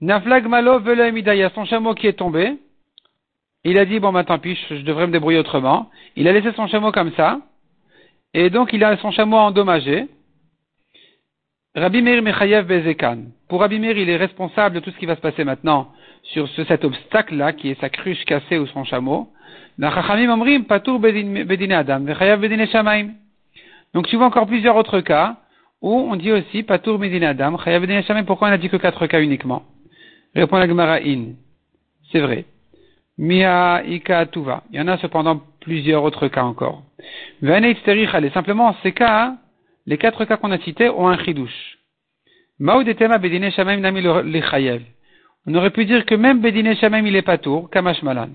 Naflag 0.00 0.46
malo 0.46 0.80
son 1.54 1.64
chameau 1.64 1.94
qui 1.94 2.06
est 2.06 2.14
tombé. 2.14 2.56
Il 3.64 3.78
a 3.78 3.86
dit, 3.86 3.98
bon, 3.98 4.12
bah, 4.12 4.24
tant 4.24 4.38
pis, 4.38 4.58
je 4.70 4.82
devrais 4.82 5.06
me 5.06 5.12
débrouiller 5.12 5.38
autrement. 5.38 5.90
Il 6.16 6.28
a 6.28 6.32
laissé 6.32 6.52
son 6.54 6.66
chameau 6.66 6.92
comme 6.92 7.12
ça. 7.12 7.40
Et 8.34 8.50
donc, 8.50 8.72
il 8.72 8.84
a 8.84 8.96
son 8.98 9.10
chameau 9.10 9.38
endommagé. 9.38 10.06
Rabbi 11.74 12.02
Meir 12.02 12.22
Mechayev 12.22 12.66
Bezekan. 12.66 13.18
Pour 13.48 13.60
Rabbi 13.60 13.78
Meir, 13.78 13.96
il 13.96 14.10
est 14.10 14.16
responsable 14.16 14.76
de 14.76 14.80
tout 14.80 14.90
ce 14.90 14.98
qui 14.98 15.06
va 15.06 15.16
se 15.16 15.20
passer 15.20 15.44
maintenant 15.44 15.92
sur 16.22 16.46
ce, 16.48 16.64
cet 16.64 16.84
obstacle-là, 16.84 17.52
qui 17.52 17.70
est 17.70 17.80
sa 17.80 17.88
cruche 17.88 18.24
cassée 18.26 18.58
ou 18.58 18.66
son 18.66 18.84
chameau. 18.84 19.28
Donc, 23.94 24.06
tu 24.06 24.16
vois 24.16 24.26
encore 24.26 24.46
plusieurs 24.46 24.76
autres 24.76 25.00
cas 25.00 25.36
où 25.82 25.92
on 25.92 26.16
dit 26.16 26.32
aussi 26.32 26.62
Patour 26.62 26.98
Bedin 26.98 27.22
Adam. 27.22 27.56
Pourquoi 28.26 28.48
on 28.48 28.52
a 28.52 28.58
dit 28.58 28.68
que 28.68 28.76
quatre 28.76 29.06
cas 29.06 29.20
uniquement? 29.20 29.62
Répond 30.34 30.58
la 30.58 30.68
Gemara 30.68 30.96
In. 30.96 31.32
C'est 32.12 32.20
vrai. 32.20 32.44
Mia 33.18 33.82
Ika 33.84 34.26
Tuva. 34.26 34.64
Il 34.70 34.76
y 34.76 34.80
en 34.80 34.88
a 34.88 34.98
cependant 34.98 35.40
plusieurs 35.60 36.02
autres 36.02 36.28
cas 36.28 36.42
encore. 36.42 36.82
Simplement, 37.42 38.74
ces 38.82 38.92
cas, 38.92 39.36
les 39.86 39.98
quatre 39.98 40.24
cas 40.24 40.36
qu'on 40.36 40.50
a 40.50 40.58
cités 40.58 40.88
ont 40.88 41.08
un 41.08 41.18
chidouche. 41.18 41.78
Maoudetema 42.58 43.18
bedine 43.18 43.50
shamaim 43.50 43.80
nami 43.80 44.00
lechayev. 44.00 44.82
On 45.46 45.54
aurait 45.54 45.70
pu 45.70 45.84
dire 45.84 46.06
que 46.06 46.14
même 46.14 46.40
bedine 46.40 46.74
shamaim 46.76 47.06
il 47.06 47.16
est 47.16 47.22
pas 47.22 47.38
tour, 47.38 47.70
kamash 47.70 48.02
malan. 48.02 48.30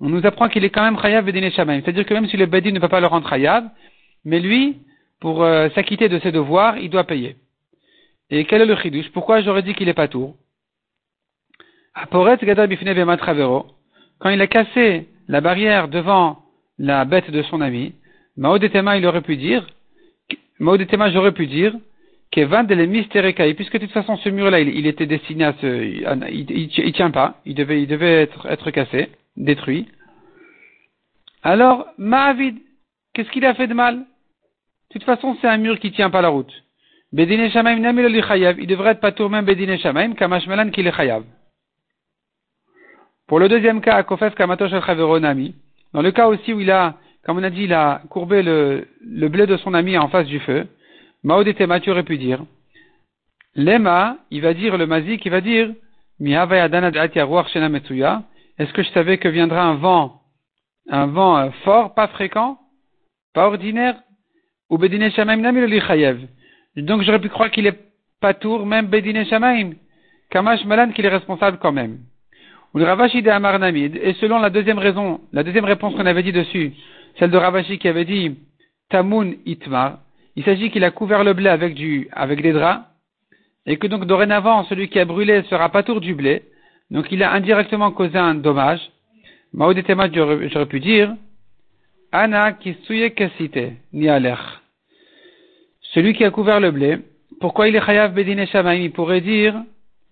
On 0.00 0.08
nous 0.08 0.24
apprend 0.26 0.48
qu'il 0.48 0.64
est 0.64 0.70
quand 0.70 0.82
même 0.82 1.00
chayav 1.00 1.24
bedine 1.24 1.50
shamaim. 1.50 1.80
C'est-à-dire 1.82 2.04
que 2.04 2.14
même 2.14 2.28
si 2.28 2.36
le 2.36 2.46
bedin 2.46 2.72
ne 2.72 2.80
peut 2.80 2.88
pas 2.88 3.00
le 3.00 3.06
rendre 3.06 3.28
chayav, 3.28 3.64
mais 4.24 4.40
lui, 4.40 4.78
pour 5.20 5.42
euh, 5.42 5.68
s'acquitter 5.70 6.08
de 6.08 6.18
ses 6.20 6.32
devoirs, 6.32 6.78
il 6.78 6.90
doit 6.90 7.04
payer. 7.04 7.36
Et 8.30 8.44
quel 8.44 8.62
est 8.62 8.66
le 8.66 8.76
chidouche? 8.76 9.10
Pourquoi 9.12 9.40
j'aurais 9.40 9.62
dit 9.62 9.74
qu'il 9.74 9.88
est 9.88 9.94
pas 9.94 10.08
tour? 10.08 10.36
Quand 14.18 14.30
il 14.30 14.40
a 14.40 14.46
cassé 14.46 15.08
la 15.28 15.40
barrière 15.40 15.88
devant 15.88 16.38
la 16.78 17.04
bête 17.04 17.30
de 17.30 17.42
son 17.42 17.60
ami, 17.60 17.94
Maodetema 18.36 18.96
il 18.96 19.06
aurait 19.06 19.22
pu 19.22 19.36
dire, 19.36 19.66
Maudetema, 20.58 21.10
j'aurais 21.10 21.32
pu 21.32 21.46
dire, 21.46 21.74
Kevan 22.30 22.64
de 22.66 23.52
puisque 23.52 23.74
de 23.74 23.78
toute 23.78 23.92
façon 23.92 24.16
ce 24.16 24.28
mur-là, 24.28 24.60
il, 24.60 24.86
était 24.86 25.06
destiné 25.06 25.44
à 25.44 25.52
se, 25.60 25.66
il, 26.30 26.92
tient 26.92 27.10
pas, 27.10 27.40
il 27.44 27.54
devait, 27.54 28.22
être, 28.22 28.70
cassé, 28.70 29.10
détruit. 29.36 29.86
Alors, 31.42 31.86
Mahavid, 31.98 32.56
qu'est-ce 33.12 33.30
qu'il 33.30 33.44
a 33.44 33.54
fait 33.54 33.68
de 33.68 33.74
mal? 33.74 33.98
De 33.98 34.92
toute 34.92 35.04
façon, 35.04 35.36
c'est 35.40 35.48
un 35.48 35.58
mur 35.58 35.78
qui 35.78 35.92
tient 35.92 36.10
pas 36.10 36.22
la 36.22 36.28
route. 36.28 36.52
Bedine 37.12 37.48
Shamaim 37.50 37.76
il 37.76 38.66
devrait 38.66 38.92
être 38.92 39.00
pas 39.00 39.28
même 39.28 39.44
Bedine 39.44 39.78
Shamaim, 39.78 40.14
Kamash 40.14 40.48
Melan 40.48 40.70
qui 40.70 40.80
est 40.80 40.92
chayav. 40.92 41.22
Pour 43.26 43.38
le 43.38 43.48
deuxième 43.48 43.80
cas, 43.80 44.02
Kofef 44.02 44.34
Kamatosh 44.34 44.72
al 44.72 45.20
Nami, 45.20 45.54
dans 45.92 46.02
le 46.02 46.10
cas 46.10 46.28
aussi 46.28 46.52
où 46.52 46.60
il 46.60 46.70
a 46.70 46.96
comme 47.24 47.38
on 47.38 47.42
a 47.42 47.50
dit, 47.50 47.64
il 47.64 47.72
a 47.72 48.02
courbé 48.10 48.42
le, 48.42 48.86
blé 49.28 49.46
de 49.46 49.56
son 49.56 49.72
ami 49.72 49.96
en 49.96 50.08
face 50.08 50.26
du 50.26 50.40
feu. 50.40 50.66
Maodetema, 51.22 51.80
tu 51.80 51.90
aurais 51.90 52.02
pu 52.02 52.18
dire. 52.18 52.44
Lema, 53.54 54.18
il 54.30 54.42
va 54.42 54.52
dire, 54.52 54.76
le 54.76 54.86
mazik, 54.86 55.24
il 55.24 55.30
va 55.30 55.40
dire, 55.40 55.70
est-ce 56.20 56.82
que 58.72 58.82
je 58.82 58.90
savais 58.90 59.16
que 59.18 59.28
viendra 59.28 59.62
un 59.62 59.76
vent, 59.76 60.20
un 60.90 61.06
vent 61.06 61.38
euh, 61.38 61.50
fort, 61.64 61.94
pas 61.94 62.08
fréquent, 62.08 62.58
pas 63.32 63.46
ordinaire, 63.46 63.96
ou 64.70 64.78
bedine 64.78 65.10
shamaim 65.10 65.42
Donc 66.76 67.02
j'aurais 67.02 67.20
pu 67.20 67.28
croire 67.30 67.50
qu'il 67.50 67.66
est 67.66 67.80
pas 68.20 68.34
tour, 68.34 68.66
même 68.66 68.86
bedine 68.86 69.24
shamaim. 69.24 69.72
Kamash 70.30 70.64
malan 70.66 70.92
qu'il 70.92 71.06
est 71.06 71.08
responsable 71.08 71.58
quand 71.58 71.72
même. 71.72 71.98
Et 72.76 74.14
selon 74.20 74.40
la 74.40 74.50
deuxième 74.50 74.78
raison, 74.78 75.20
la 75.32 75.44
deuxième 75.44 75.64
réponse 75.64 75.94
qu'on 75.94 76.06
avait 76.06 76.24
dit 76.24 76.32
dessus, 76.32 76.72
celle 77.18 77.30
de 77.30 77.36
Ravashi 77.36 77.78
qui 77.78 77.86
avait 77.86 78.04
dit 78.04 78.36
Tamun 78.90 79.34
Itmar, 79.46 79.98
il 80.34 80.44
s'agit 80.44 80.70
qu'il 80.70 80.82
a 80.82 80.90
couvert 80.90 81.22
le 81.22 81.34
blé 81.34 81.48
avec 81.48 81.74
du, 81.74 82.08
avec 82.12 82.42
des 82.42 82.52
draps, 82.52 82.84
et 83.66 83.76
que 83.76 83.86
donc 83.86 84.06
dorénavant, 84.06 84.64
celui 84.64 84.88
qui 84.88 84.98
a 84.98 85.04
brûlé 85.04 85.42
sera 85.44 85.68
pas 85.68 85.84
tour 85.84 86.00
du 86.00 86.14
blé, 86.14 86.42
donc 86.90 87.06
il 87.12 87.22
a 87.22 87.32
indirectement 87.32 87.92
causé 87.92 88.18
un 88.18 88.34
dommage. 88.34 88.80
Maudetema, 89.52 90.08
j'aurais 90.12 90.66
pu 90.66 90.80
dire, 90.80 91.14
Ana 92.10 92.52
kisuye 92.52 93.12
kasite, 93.12 93.72
ni. 93.92 94.08
Celui 95.92 96.12
qui 96.14 96.24
a 96.24 96.30
couvert 96.30 96.58
le 96.58 96.72
blé, 96.72 96.98
pourquoi 97.40 97.68
il 97.68 97.76
est 97.76 97.84
chayav 97.84 98.14
bedine 98.14 98.46
shamaim? 98.46 98.80
Il 98.80 98.90
pourrait 98.90 99.20
dire, 99.20 99.54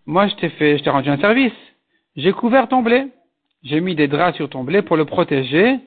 moi 0.06 0.28
je 0.28 0.34
t'ai 0.36 0.48
fait, 0.50 0.78
je 0.78 0.84
t'ai 0.84 0.90
rendu 0.90 1.08
un 1.08 1.18
service. 1.18 1.52
J'ai 2.16 2.32
couvert 2.32 2.68
ton 2.68 2.82
blé. 2.82 3.06
J'ai 3.62 3.80
mis 3.80 3.94
des 3.94 4.08
draps 4.08 4.36
sur 4.36 4.48
ton 4.48 4.64
blé 4.64 4.82
pour 4.82 4.96
le 4.96 5.04
protéger 5.04 5.78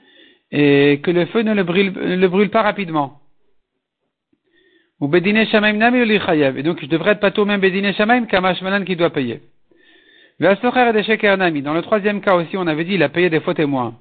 et 0.51 1.01
que 1.03 1.11
le 1.11 1.25
feu 1.25 1.41
ne 1.41 1.53
le 1.53 1.63
brûle, 1.63 1.91
ne 1.91 2.15
le 2.15 2.27
brûle 2.27 2.49
pas 2.49 2.61
rapidement. 2.61 3.19
Et 5.01 5.05
donc 5.05 5.19
je 6.81 6.85
devrais 6.85 7.11
être 7.11 7.19
pas 7.19 7.31
tout 7.31 7.43
même 7.43 7.59
Bedine 7.59 7.93
Shamaim 7.93 8.25
Kamash 8.27 8.61
Malan 8.61 8.85
qui 8.85 8.95
doit 8.95 9.09
payer. 9.09 9.41
Dans 10.39 10.51
le 10.51 11.81
troisième 11.81 12.21
cas 12.21 12.35
aussi, 12.35 12.55
on 12.55 12.67
avait 12.67 12.85
dit 12.85 12.93
il 12.93 13.03
a 13.03 13.09
payé 13.09 13.29
des 13.29 13.41
faux 13.41 13.53
témoins. 13.53 13.95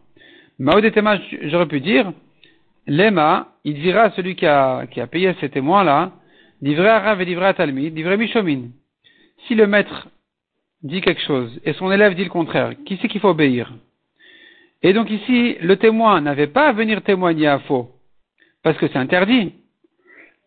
Maodetema, 0.58 1.18
j'aurais 1.42 1.66
pu 1.66 1.80
dire, 1.80 2.12
Lema, 2.86 3.48
il 3.64 3.74
dira 3.74 4.02
à 4.02 4.10
celui 4.12 4.36
qui 4.36 4.46
a, 4.46 4.86
qui 4.86 5.00
a 5.00 5.08
payé 5.08 5.34
ces 5.40 5.48
témoins-là, 5.48 6.12
livré 6.62 6.88
à 6.88 7.00
Rav 7.00 7.20
et 7.20 7.24
livré 7.24 7.46
à 7.46 7.54
Talmid, 7.54 7.96
livré 7.96 8.16
Mishomin. 8.16 8.68
Si 9.46 9.56
le 9.56 9.66
maître 9.66 10.08
dit 10.84 11.00
quelque 11.00 11.22
chose 11.22 11.60
et 11.64 11.72
son 11.72 11.90
élève 11.90 12.14
dit 12.14 12.24
le 12.24 12.30
contraire, 12.30 12.74
qui 12.84 12.98
c'est 13.00 13.08
qu'il 13.08 13.20
faut 13.20 13.30
obéir? 13.30 13.72
Et 14.82 14.92
donc 14.92 15.10
ici, 15.10 15.56
le 15.60 15.76
témoin 15.76 16.20
n'avait 16.20 16.46
pas 16.46 16.68
à 16.68 16.72
venir 16.72 17.02
témoigner 17.02 17.48
à 17.48 17.58
faux, 17.60 17.90
parce 18.62 18.76
que 18.78 18.86
c'est 18.86 18.98
interdit. 18.98 19.54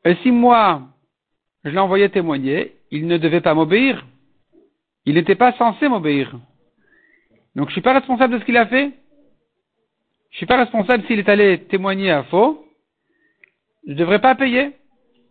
Et 0.05 0.15
si 0.21 0.31
moi, 0.31 0.83
je 1.65 1.71
l'ai 1.71 1.79
envoyé 1.79 2.07
témoigner, 2.09 2.75
il 2.91 3.07
ne 3.07 3.17
devait 3.17 3.41
pas 3.41 3.55
m'obéir. 3.55 4.05
Il 5.05 5.15
n'était 5.15 5.35
pas 5.35 5.53
censé 5.53 5.89
m'obéir. 5.89 6.31
Donc 7.55 7.65
je 7.65 7.71
ne 7.71 7.73
suis 7.73 7.81
pas 7.81 7.93
responsable 7.93 8.35
de 8.35 8.39
ce 8.39 8.45
qu'il 8.45 8.57
a 8.57 8.67
fait. 8.67 8.91
Je 10.29 10.35
ne 10.35 10.37
suis 10.37 10.45
pas 10.45 10.57
responsable 10.57 11.03
s'il 11.07 11.19
est 11.19 11.29
allé 11.29 11.63
témoigner 11.63 12.11
à 12.11 12.23
faux. 12.23 12.65
Je 13.87 13.93
ne 13.93 13.97
devrais 13.97 14.19
pas 14.19 14.35
payer. 14.35 14.73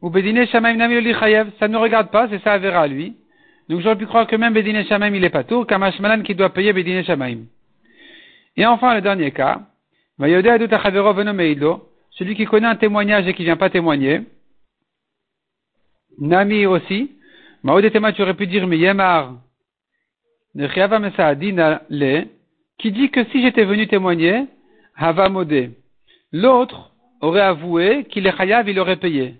Ou 0.02 0.10
Bedine 0.10 0.46
Shamaim 0.46 0.78
ça 0.78 1.68
ne 1.68 1.72
me 1.72 1.78
regarde 1.78 2.10
pas, 2.10 2.28
c'est 2.28 2.42
ça 2.42 2.58
verra 2.58 2.82
à 2.82 2.86
lui. 2.86 3.16
Donc 3.68 3.80
j'aurais 3.80 3.96
pu 3.96 4.06
croire 4.06 4.26
que 4.26 4.36
même 4.36 4.54
Bedine 4.54 4.84
Shamaim 4.84 5.14
il 5.14 5.24
est 5.24 5.30
pas 5.30 5.44
tout, 5.44 5.64
Kamash 5.64 5.98
Malan 6.00 6.22
qui 6.22 6.34
doit 6.34 6.50
payer 6.50 6.72
Bedine 6.72 7.04
Shamaim. 7.04 7.46
Et 8.56 8.64
enfin, 8.64 8.94
le 8.94 9.00
dernier 9.00 9.32
cas, 9.32 9.60
celui 12.18 12.34
qui 12.34 12.46
connaît 12.46 12.66
un 12.66 12.76
témoignage 12.76 13.26
et 13.26 13.34
qui 13.34 13.42
ne 13.42 13.46
vient 13.46 13.56
pas 13.56 13.68
témoigner, 13.68 14.22
Nami 16.18 16.64
aussi, 16.64 17.12
Maodetema, 17.62 18.12
tu 18.12 18.22
aurais 18.22 18.34
pu 18.34 18.46
dire, 18.46 18.66
mais 18.66 18.78
Yemar, 18.78 19.34
qui 22.78 22.92
dit 22.92 23.10
que 23.10 23.24
si 23.24 23.42
j'étais 23.42 23.64
venu 23.64 23.86
témoigner, 23.86 24.46
Hava 24.96 25.28
Modé, 25.28 25.70
l'autre 26.32 26.92
aurait 27.20 27.42
avoué 27.42 28.04
qu'il 28.04 28.26
est 28.26 28.36
chayav, 28.36 28.68
il 28.68 28.78
aurait 28.78 28.96
payé. 28.96 29.34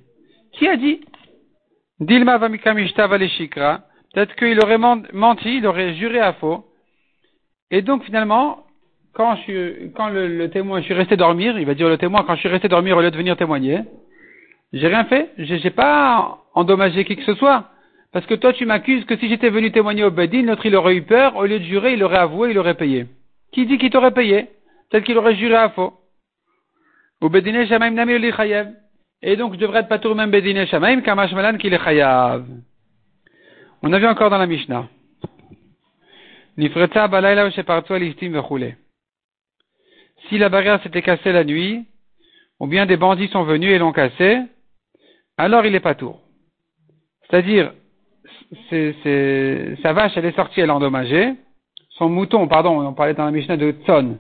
Qui 0.53 0.69
a 0.69 0.77
dit? 0.77 1.01
Dilma 2.01 2.39
shikra, 3.29 3.85
peut-être 4.17 4.35
qu'il 4.37 4.59
aurait 4.61 4.79
menti, 4.79 5.59
il 5.59 5.67
aurait 5.67 5.93
juré 5.95 6.21
à 6.21 6.33
faux. 6.33 6.65
Et 7.71 7.83
donc 7.83 8.03
finalement, 8.05 8.65
quand, 9.13 9.37
je 9.47 9.91
le, 10.11 10.47
témoin, 10.49 10.81
je 10.81 10.87
suis 10.87 10.95
resté 10.95 11.19
dormir, 11.19 11.59
il 11.59 11.67
va 11.67 11.75
dire 11.75 11.91
le 11.91 11.99
témoin, 11.99 12.25
quand 12.27 12.35
je 12.35 12.41
suis 12.41 12.49
resté 12.49 12.67
dormir 12.69 12.97
au 12.97 13.03
lieu 13.03 13.11
de 13.11 13.17
venir 13.17 13.37
témoigner, 13.37 13.81
j'ai 14.73 14.89
rien 14.89 15.05
fait, 15.05 15.33
j'ai 15.37 15.71
pas 15.71 16.39
endommagé 16.55 17.05
qui 17.05 17.15
que 17.17 17.25
ce 17.25 17.35
soit. 17.35 17.69
Parce 18.13 18.25
que 18.25 18.35
toi, 18.35 18.55
tu 18.55 18.65
m'accuses 18.65 19.05
que 19.05 19.19
si 19.19 19.29
j'étais 19.29 19.51
venu 19.51 19.71
témoigner 19.71 20.05
au 20.05 20.11
Bedin, 20.11 20.45
l'autre, 20.45 20.65
il 20.65 20.75
aurait 20.77 20.97
eu 20.97 21.03
peur, 21.03 21.37
au 21.37 21.45
lieu 21.45 21.59
de 21.59 21.65
jurer, 21.65 21.93
il 21.93 22.03
aurait 22.03 22.17
avoué, 22.17 22.53
il 22.53 22.59
aurait 22.59 22.75
payé. 22.75 23.05
Qui 23.53 23.67
dit 23.67 23.77
qu'il 23.77 23.91
t'aurait 23.91 24.13
payé? 24.13 24.47
Peut-être 24.89 25.05
qu'il 25.05 25.19
aurait 25.19 25.37
juré 25.37 25.57
à 25.57 25.69
faux. 25.69 25.93
Au 27.21 27.29
li 27.29 28.33
chayav. 28.33 28.73
Et 29.21 29.37
donc, 29.37 29.55
je 29.55 29.59
devrais 29.59 29.81
être 29.81 29.89
pas 29.89 29.99
tout 29.99 30.15
même 30.15 30.31
Bedine 30.31 30.67
Shamaim, 30.67 31.03
Kamash 31.03 31.33
Malan 31.33 31.59
qui 31.59 31.67
est 31.67 31.85
chayav. 31.85 32.47
On 33.83 33.93
a 33.93 33.99
vu 33.99 34.07
encore 34.07 34.31
dans 34.31 34.39
la 34.39 34.47
Mishnah. 34.47 34.89
Si 40.29 40.39
la 40.39 40.49
barrière 40.49 40.83
s'était 40.83 41.03
cassée 41.03 41.33
la 41.33 41.45
nuit, 41.45 41.85
ou 42.59 42.67
bien 42.67 42.87
des 42.87 42.97
bandits 42.97 43.29
sont 43.29 43.43
venus 43.43 43.71
et 43.71 43.79
l'ont 43.79 43.93
cassée, 43.93 44.41
alors 45.37 45.67
il 45.67 45.75
est 45.75 45.81
pas 45.81 45.95
tour. 45.95 46.23
C'est-à-dire, 47.29 47.73
sa 48.71 49.93
vache, 49.93 50.13
elle 50.17 50.25
est 50.25 50.37
sortie, 50.37 50.61
elle 50.61 50.71
est 50.71 50.73
endommagée. 50.73 51.35
Son 51.91 52.09
mouton, 52.09 52.49
pardon, 52.49 52.81
on 52.81 52.95
parlait 52.95 53.15
dans 53.15 53.27
la 53.27 53.31
Mishnah 53.31 53.59
de 53.59 53.73
Tson, 53.73 54.19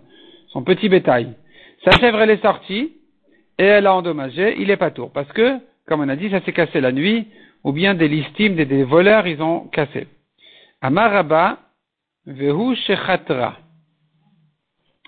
son 0.48 0.62
petit 0.62 0.90
bétail. 0.90 1.34
Sa 1.84 1.92
chèvre, 1.92 2.20
elle 2.20 2.30
est 2.30 2.42
sortie, 2.42 2.92
et 3.58 3.64
elle 3.64 3.86
a 3.86 3.94
endommagé, 3.94 4.60
il 4.60 4.70
est 4.70 4.76
pas 4.76 4.90
tour. 4.90 5.10
Parce 5.12 5.32
que, 5.32 5.58
comme 5.86 6.00
on 6.02 6.08
a 6.08 6.16
dit, 6.16 6.28
ça 6.30 6.42
s'est 6.42 6.52
cassé 6.52 6.80
la 6.82 6.92
nuit, 6.92 7.28
ou 7.66 7.72
bien 7.72 7.94
des 7.94 8.06
listimes, 8.06 8.54
des, 8.54 8.84
voleurs, 8.84 9.26
ils 9.26 9.42
ont 9.42 9.66
cassé. 9.66 10.06
Amaraba, 10.80 11.58
vehu 12.24 12.76
shechatra. 12.76 13.58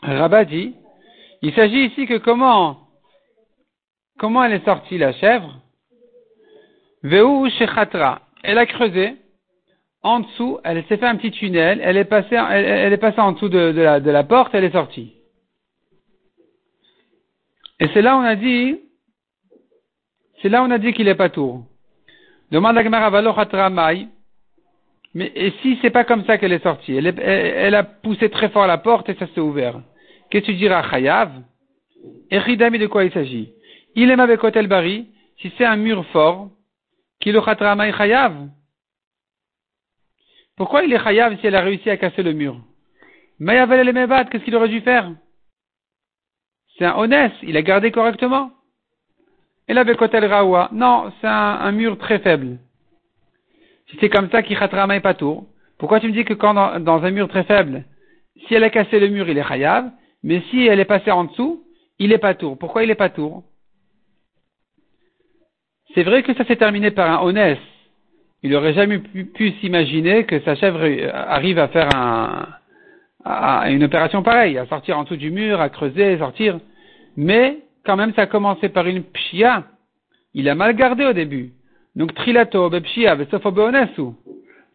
Rabat 0.02 0.44
dit, 0.44 0.74
il 1.40 1.54
s'agit 1.54 1.86
ici 1.86 2.06
que 2.06 2.18
comment, 2.18 2.88
comment 4.18 4.42
elle 4.42 4.54
est 4.54 4.64
sortie 4.64 4.98
la 4.98 5.12
chèvre? 5.12 5.60
Veu 7.04 7.48
shechatra. 7.50 8.22
Elle 8.42 8.58
a 8.58 8.66
creusé. 8.66 9.14
En 10.02 10.20
dessous, 10.20 10.58
elle 10.64 10.84
s'est 10.86 10.96
fait 10.96 11.06
un 11.06 11.14
petit 11.14 11.30
tunnel. 11.30 11.80
Elle 11.80 11.96
est 11.96 12.04
passée, 12.04 12.34
elle, 12.34 12.92
est 12.92 12.96
passée 12.98 13.20
en 13.20 13.32
dessous 13.32 13.48
de, 13.48 13.58
la, 13.58 14.00
de 14.00 14.10
la 14.10 14.24
porte. 14.24 14.52
Elle 14.52 14.64
est 14.64 14.72
sortie. 14.72 15.14
Et 17.78 17.86
c'est 17.94 18.02
là 18.02 18.16
on 18.16 18.22
a 18.22 18.34
dit, 18.34 18.80
c'est 20.42 20.48
là 20.48 20.64
on 20.64 20.70
a 20.72 20.78
dit 20.78 20.92
qu'il 20.92 21.06
est 21.06 21.14
pas 21.14 21.28
tour. 21.28 21.64
Demande 22.50 22.78
à 22.78 22.82
Gemara 22.82 23.70
Mai. 23.70 24.08
Mais 25.14 25.32
et 25.34 25.52
si 25.62 25.78
c'est 25.80 25.90
pas 25.90 26.04
comme 26.04 26.24
ça 26.24 26.38
qu'elle 26.38 26.52
est 26.52 26.62
sortie, 26.62 26.94
elle, 26.94 27.74
a 27.74 27.82
poussé 27.82 28.30
très 28.30 28.48
fort 28.50 28.66
la 28.66 28.78
porte 28.78 29.08
et 29.08 29.14
ça 29.14 29.26
s'est 29.28 29.40
ouvert. 29.40 29.80
Qu'est-ce 30.30 30.46
que 30.46 30.50
tu 30.52 30.56
diras, 30.56 30.88
Chayav? 30.90 31.32
Echidami 32.30 32.78
de 32.78 32.86
quoi 32.86 33.04
il 33.04 33.12
s'agit? 33.12 33.52
Il 33.94 34.10
aime 34.10 34.20
avec 34.20 34.42
Hotel 34.44 34.66
Bari, 34.66 35.08
si 35.40 35.52
c'est 35.56 35.64
un 35.64 35.76
mur 35.76 36.04
fort, 36.06 36.50
qu'il 37.20 37.34
le 37.34 37.74
Mai 37.74 37.92
Chayav? 37.92 38.48
Pourquoi 40.56 40.84
il 40.84 40.92
est 40.92 41.02
Chayav 41.02 41.38
si 41.40 41.46
elle 41.46 41.56
a 41.56 41.62
réussi 41.62 41.88
à 41.90 41.96
casser 41.96 42.22
le 42.22 42.32
mur? 42.32 42.60
Mayavel 43.38 43.86
le 43.86 44.24
qu'est-ce 44.30 44.44
qu'il 44.44 44.56
aurait 44.56 44.68
dû 44.68 44.80
faire? 44.80 45.10
C'est 46.76 46.84
un 46.84 46.96
honnête, 46.96 47.32
il 47.42 47.56
a 47.56 47.62
gardé 47.62 47.90
correctement. 47.90 48.52
Et 49.68 49.74
là, 49.74 49.84
Bekotel 49.84 50.24
Raoua, 50.24 50.70
non, 50.72 51.12
c'est 51.20 51.26
un, 51.26 51.72
mur 51.72 51.98
très 51.98 52.18
faible. 52.20 52.58
Si 53.90 53.98
c'est 54.00 54.08
comme 54.08 54.30
ça 54.30 54.42
qu'il 54.42 54.58
pas 54.58 55.00
patour, 55.00 55.46
pourquoi 55.78 56.00
tu 56.00 56.08
me 56.08 56.12
dis 56.12 56.24
que 56.24 56.34
quand 56.34 56.54
dans, 56.80 57.04
un 57.04 57.10
mur 57.10 57.28
très 57.28 57.44
faible, 57.44 57.84
si 58.46 58.54
elle 58.54 58.64
a 58.64 58.70
cassé 58.70 58.98
le 58.98 59.08
mur, 59.08 59.28
il 59.28 59.36
est 59.36 59.46
chayav, 59.46 59.90
mais 60.22 60.42
si 60.50 60.66
elle 60.66 60.80
est 60.80 60.86
passée 60.86 61.10
en 61.10 61.24
dessous, 61.24 61.62
il 61.98 62.12
est 62.12 62.18
patour. 62.18 62.58
Pourquoi 62.58 62.82
il 62.82 62.90
est 62.90 62.94
patour? 62.94 63.44
C'est 65.94 66.02
vrai 66.02 66.22
que 66.22 66.34
ça 66.34 66.44
s'est 66.44 66.56
terminé 66.56 66.90
par 66.90 67.10
un 67.10 67.24
honnête. 67.24 67.58
Il 68.42 68.54
aurait 68.54 68.74
jamais 68.74 68.98
pu, 68.98 69.52
s'imaginer 69.60 70.24
que 70.24 70.40
sa 70.40 70.54
chèvre 70.54 70.80
arrive 71.12 71.58
à 71.58 71.68
faire 71.68 71.88
un, 71.94 73.70
une 73.70 73.84
opération 73.84 74.22
pareille, 74.22 74.58
à 74.58 74.66
sortir 74.66 74.98
en 74.98 75.04
dessous 75.04 75.16
du 75.16 75.30
mur, 75.30 75.60
à 75.60 75.68
creuser, 75.68 76.14
à 76.14 76.18
sortir. 76.18 76.60
Mais 77.16 77.58
quand 77.88 77.96
même, 77.96 78.12
ça 78.12 78.22
a 78.22 78.26
commencé 78.26 78.68
par 78.68 78.86
une 78.86 79.02
pshia. 79.02 79.64
Il 80.34 80.46
a 80.50 80.54
mal 80.54 80.76
gardé 80.76 81.06
au 81.06 81.14
débui. 81.14 81.52
Donc, 81.96 82.12
trilato, 82.14 82.68
bepshia, 82.68 83.14
besofobeonesu. 83.16 84.08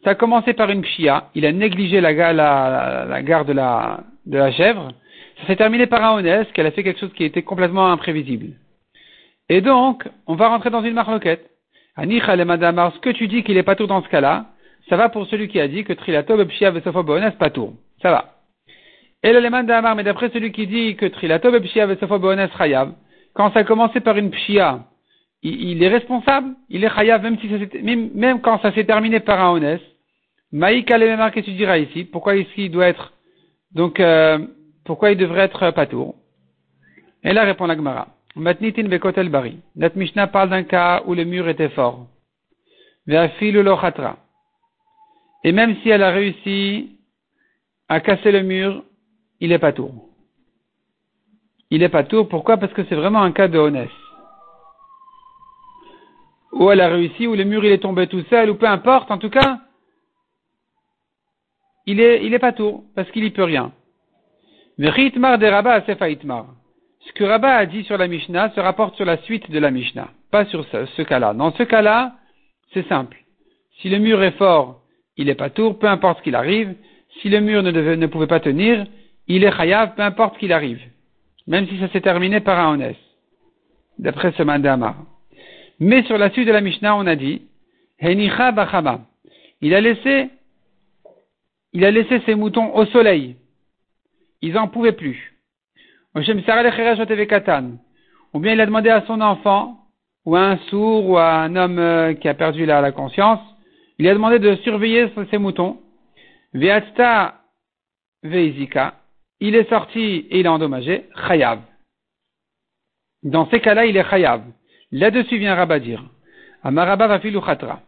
Ça 0.03 0.09
a 0.09 0.15
commencé 0.15 0.53
par 0.53 0.71
une 0.71 0.81
pshia. 0.81 1.29
Il 1.35 1.45
a 1.45 1.51
négligé 1.51 2.01
la, 2.01 2.11
la, 2.33 3.21
garde 3.21 3.49
de 3.49 3.53
la, 3.53 4.51
chèvre. 4.53 4.93
Ça 5.39 5.45
s'est 5.45 5.57
terminé 5.57 5.85
par 5.85 6.03
un 6.03 6.17
honnête, 6.17 6.51
qu'elle 6.53 6.65
a 6.65 6.71
fait 6.71 6.83
quelque 6.83 6.99
chose 6.99 7.13
qui 7.13 7.23
était 7.23 7.43
complètement 7.43 7.91
imprévisible. 7.91 8.55
Et 9.47 9.61
donc, 9.61 10.09
on 10.25 10.33
va 10.33 10.47
rentrer 10.47 10.71
dans 10.71 10.83
une 10.83 10.95
marloquette. 10.95 11.47
Anicha 11.95 12.35
le 12.35 12.45
madamar, 12.45 12.95
ce 12.95 12.99
que 12.99 13.11
tu 13.11 13.27
dis 13.27 13.43
qu'il 13.43 13.57
est 13.57 13.63
pas 13.63 13.75
tout 13.75 13.85
dans 13.85 14.01
ce 14.01 14.09
cas-là, 14.09 14.47
ça 14.89 14.97
va 14.97 15.09
pour 15.09 15.27
celui 15.27 15.49
qui 15.49 15.59
a 15.59 15.67
dit 15.67 15.83
que 15.83 15.93
trilato, 15.93 16.35
bepshia, 16.35 16.71
besofobeones, 16.71 17.31
pas 17.33 17.51
tout. 17.51 17.75
Ça 18.01 18.09
va. 18.09 18.33
Et 19.23 19.31
l'élément 19.31 19.63
d'Amar, 19.63 19.95
mais 19.95 20.03
d'après 20.03 20.29
celui 20.31 20.51
qui 20.51 20.67
dit 20.67 20.97
que 20.97 21.05
Trilato 21.05 21.49
Pshia 21.61 21.85
Vesofo 21.85 22.19
Boanes 22.19 22.49
Chayav, 22.57 22.91
quand 23.33 23.51
ça 23.53 23.59
a 23.59 23.63
commencé 23.63 23.99
par 23.99 24.17
une 24.17 24.31
Pshia, 24.31 24.85
il, 25.41 25.83
est 25.83 25.89
responsable, 25.89 26.55
il 26.69 26.83
est 26.83 26.95
Chayav, 26.95 27.21
même, 27.21 27.37
si 27.39 27.49
ça 27.49 27.57
même, 27.81 28.11
même 28.13 28.41
quand 28.41 28.61
ça 28.61 28.73
s'est 28.73 28.85
terminé 28.85 29.19
par 29.19 29.41
un 29.41 29.51
Ones. 29.51 29.79
Maïka 30.51 30.97
l'élément 30.97 31.31
que 31.31 31.39
tu 31.39 31.51
diras 31.51 31.77
ici, 31.79 32.05
pourquoi 32.05 32.35
ici 32.35 32.65
il 32.65 32.71
doit 32.71 32.87
être, 32.87 33.11
donc, 33.71 33.99
euh, 33.99 34.39
pourquoi 34.85 35.11
il 35.11 35.17
devrait 35.17 35.41
être 35.43 35.71
patour 35.71 36.15
Et 37.23 37.33
là 37.33 37.43
répond 37.43 37.65
la 37.65 37.75
Gemara. 37.75 38.07
Matnitin 38.35 38.83
Bekotel 38.83 39.29
Bari. 39.29 39.59
Notre 39.75 39.97
Mishnah 39.97 40.27
parle 40.27 40.49
d'un 40.49 40.63
cas 40.63 41.03
où 41.05 41.13
le 41.13 41.23
mur 41.23 41.47
était 41.49 41.69
fort. 41.69 42.07
Et 45.43 45.51
même 45.51 45.75
si 45.81 45.89
elle 45.89 46.03
a 46.03 46.11
réussi 46.11 46.97
à 47.89 47.99
casser 47.99 48.31
le 48.31 48.43
mur, 48.43 48.83
il 49.39 49.51
est 49.51 49.59
pas 49.59 49.73
tour. 49.73 50.12
Il 51.73 51.81
est 51.81 51.89
pas 51.89 52.03
tour. 52.03 52.29
Pourquoi? 52.29 52.57
Parce 52.57 52.71
que 52.71 52.83
c'est 52.83 52.93
vraiment 52.93 53.23
un 53.23 53.31
cas 53.31 53.47
de 53.47 53.57
honnête. 53.57 53.89
Ou 56.51 56.69
elle 56.69 56.81
a 56.81 56.87
réussi, 56.87 57.25
ou 57.25 57.33
le 57.33 57.45
mur 57.45 57.65
il 57.65 57.71
est 57.71 57.79
tombé 57.79 58.05
tout 58.05 58.23
seul, 58.29 58.51
ou 58.51 58.55
peu 58.55 58.67
importe. 58.67 59.09
En 59.09 59.17
tout 59.17 59.31
cas, 59.31 59.57
il 61.87 61.99
est, 61.99 62.23
il 62.23 62.39
pas 62.39 62.51
tour 62.51 62.83
parce 62.95 63.09
qu'il 63.09 63.23
y 63.23 63.31
peut 63.31 63.43
rien. 63.43 63.71
Mais 64.77 64.91
Ritmar 64.91 65.39
de 65.39 65.47
Rabat 65.47 65.81
Sefa 65.87 66.09
Itmar. 66.11 66.45
Ce 67.07 67.11
que 67.13 67.23
Rabat 67.23 67.55
a 67.55 67.65
dit 67.65 67.83
sur 67.85 67.97
la 67.97 68.07
Mishnah 68.07 68.51
se 68.51 68.59
rapporte 68.59 68.95
sur 68.95 69.05
la 69.05 69.17
suite 69.23 69.49
de 69.49 69.57
la 69.57 69.71
Mishnah, 69.71 70.09
pas 70.29 70.45
sur 70.45 70.63
ce, 70.65 70.85
ce 70.85 71.01
cas-là. 71.01 71.33
Dans 71.33 71.53
ce 71.53 71.63
cas-là, 71.63 72.13
c'est 72.71 72.87
simple. 72.87 73.17
Si 73.79 73.89
le 73.89 73.97
mur 73.97 74.21
est 74.21 74.37
fort, 74.37 74.81
il 75.17 75.27
est 75.27 75.35
pas 75.43 75.49
tour, 75.49 75.79
peu 75.79 75.87
importe 75.87 76.19
ce 76.19 76.23
qu'il 76.23 76.35
arrive. 76.35 76.75
Si 77.19 77.29
le 77.29 77.39
mur 77.39 77.63
ne, 77.63 77.71
ne 77.71 78.05
pouvait 78.05 78.27
pas 78.27 78.39
tenir, 78.39 78.85
il 79.25 79.43
est 79.43 79.57
chayav, 79.57 79.95
peu 79.95 80.03
importe 80.03 80.37
qu'il 80.37 80.53
arrive. 80.53 80.92
Même 81.47 81.67
si 81.67 81.79
ça 81.79 81.89
s'est 81.89 82.01
terminé 82.01 82.39
par 82.39 82.59
un 82.59 82.73
honnête. 82.73 82.97
D'après 83.99 84.31
ce 84.33 84.43
mandamar. 84.43 84.95
Mais 85.79 86.03
sur 86.03 86.17
la 86.17 86.29
suite 86.31 86.47
de 86.47 86.53
la 86.53 86.61
Mishnah, 86.61 86.95
on 86.95 87.05
a 87.05 87.15
dit, 87.15 87.41
Henicha 87.99 88.51
bachama. 88.51 89.01
Il 89.61 89.73
a 89.73 89.81
laissé, 89.81 90.29
il 91.73 91.85
a 91.85 91.91
laissé 91.91 92.21
ses 92.25 92.35
moutons 92.35 92.75
au 92.75 92.85
soleil. 92.85 93.37
Ils 94.41 94.57
en 94.57 94.67
pouvaient 94.67 94.91
plus. 94.93 95.33
Ou 96.15 96.19
bien 98.39 98.53
il 98.53 98.61
a 98.61 98.65
demandé 98.65 98.89
à 98.89 99.05
son 99.05 99.21
enfant, 99.21 99.79
ou 100.25 100.35
à 100.35 100.41
un 100.41 100.57
sourd, 100.69 101.09
ou 101.09 101.17
à 101.17 101.33
un 101.41 101.55
homme 101.55 101.79
euh, 101.79 102.13
qui 102.13 102.27
a 102.27 102.33
perdu 102.33 102.65
la, 102.65 102.91
conscience, 102.91 103.39
il 103.99 104.07
a 104.07 104.13
demandé 104.13 104.39
de 104.39 104.55
surveiller 104.57 105.09
ses 105.31 105.37
moutons. 105.37 105.79
Veatsta 106.53 107.35
veizika 108.21 108.95
il 109.45 109.55
est 109.55 109.67
sorti 109.69 110.25
et 110.29 110.39
il 110.39 110.47
a 110.47 110.53
endommagé, 110.53 111.03
chayav. 111.27 111.59
Dans 113.23 113.49
ces 113.49 113.59
cas-là, 113.59 113.85
il 113.85 113.97
est 113.97 114.09
chayav. 114.09 114.41
Là-dessus 114.93 115.37
vient 115.37 115.53
Rabat 115.53 115.79
dire, 115.79 116.01
Amaraba 116.63 117.07
va 117.07 117.19
khatra. 117.19 117.81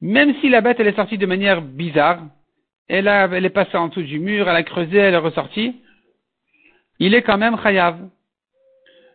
Même 0.00 0.34
si 0.40 0.48
la 0.48 0.60
bête 0.60 0.80
elle 0.80 0.88
est 0.88 0.96
sortie 0.96 1.16
de 1.16 1.26
manière 1.26 1.62
bizarre, 1.62 2.22
elle, 2.88 3.06
a, 3.06 3.28
elle 3.32 3.46
est 3.46 3.50
passée 3.50 3.76
en 3.76 3.86
dessous 3.86 4.02
du 4.02 4.18
mur, 4.18 4.48
elle 4.48 4.56
a 4.56 4.64
creusé, 4.64 4.96
elle 4.96 5.14
est 5.14 5.28
ressortie, 5.28 5.76
il 6.98 7.14
est 7.14 7.22
quand 7.22 7.38
même 7.38 7.56
chayav. 7.62 7.96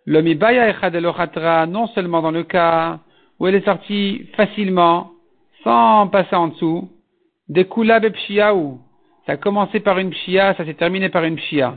L'omibaya 0.05 0.71
khatra, 0.71 1.65
non 1.65 1.87
seulement 1.87 2.21
dans 2.21 2.31
le 2.31 2.43
cas 2.43 2.99
où 3.37 3.47
elle 3.47 3.55
est 3.55 3.65
sortie 3.65 4.29
facilement, 4.37 5.11
sans 5.65 6.07
passer 6.07 6.37
en 6.37 6.47
dessous, 6.47 6.89
des 7.49 7.67
kulab 7.67 8.05
ça 9.25 9.33
a 9.33 9.37
commencé 9.37 9.79
par 9.79 9.97
une 9.97 10.11
pshia, 10.11 10.53
ça 10.55 10.65
s'est 10.65 10.75
terminé 10.75 11.09
par 11.09 11.23
une 11.23 11.35
pshia. 11.35 11.75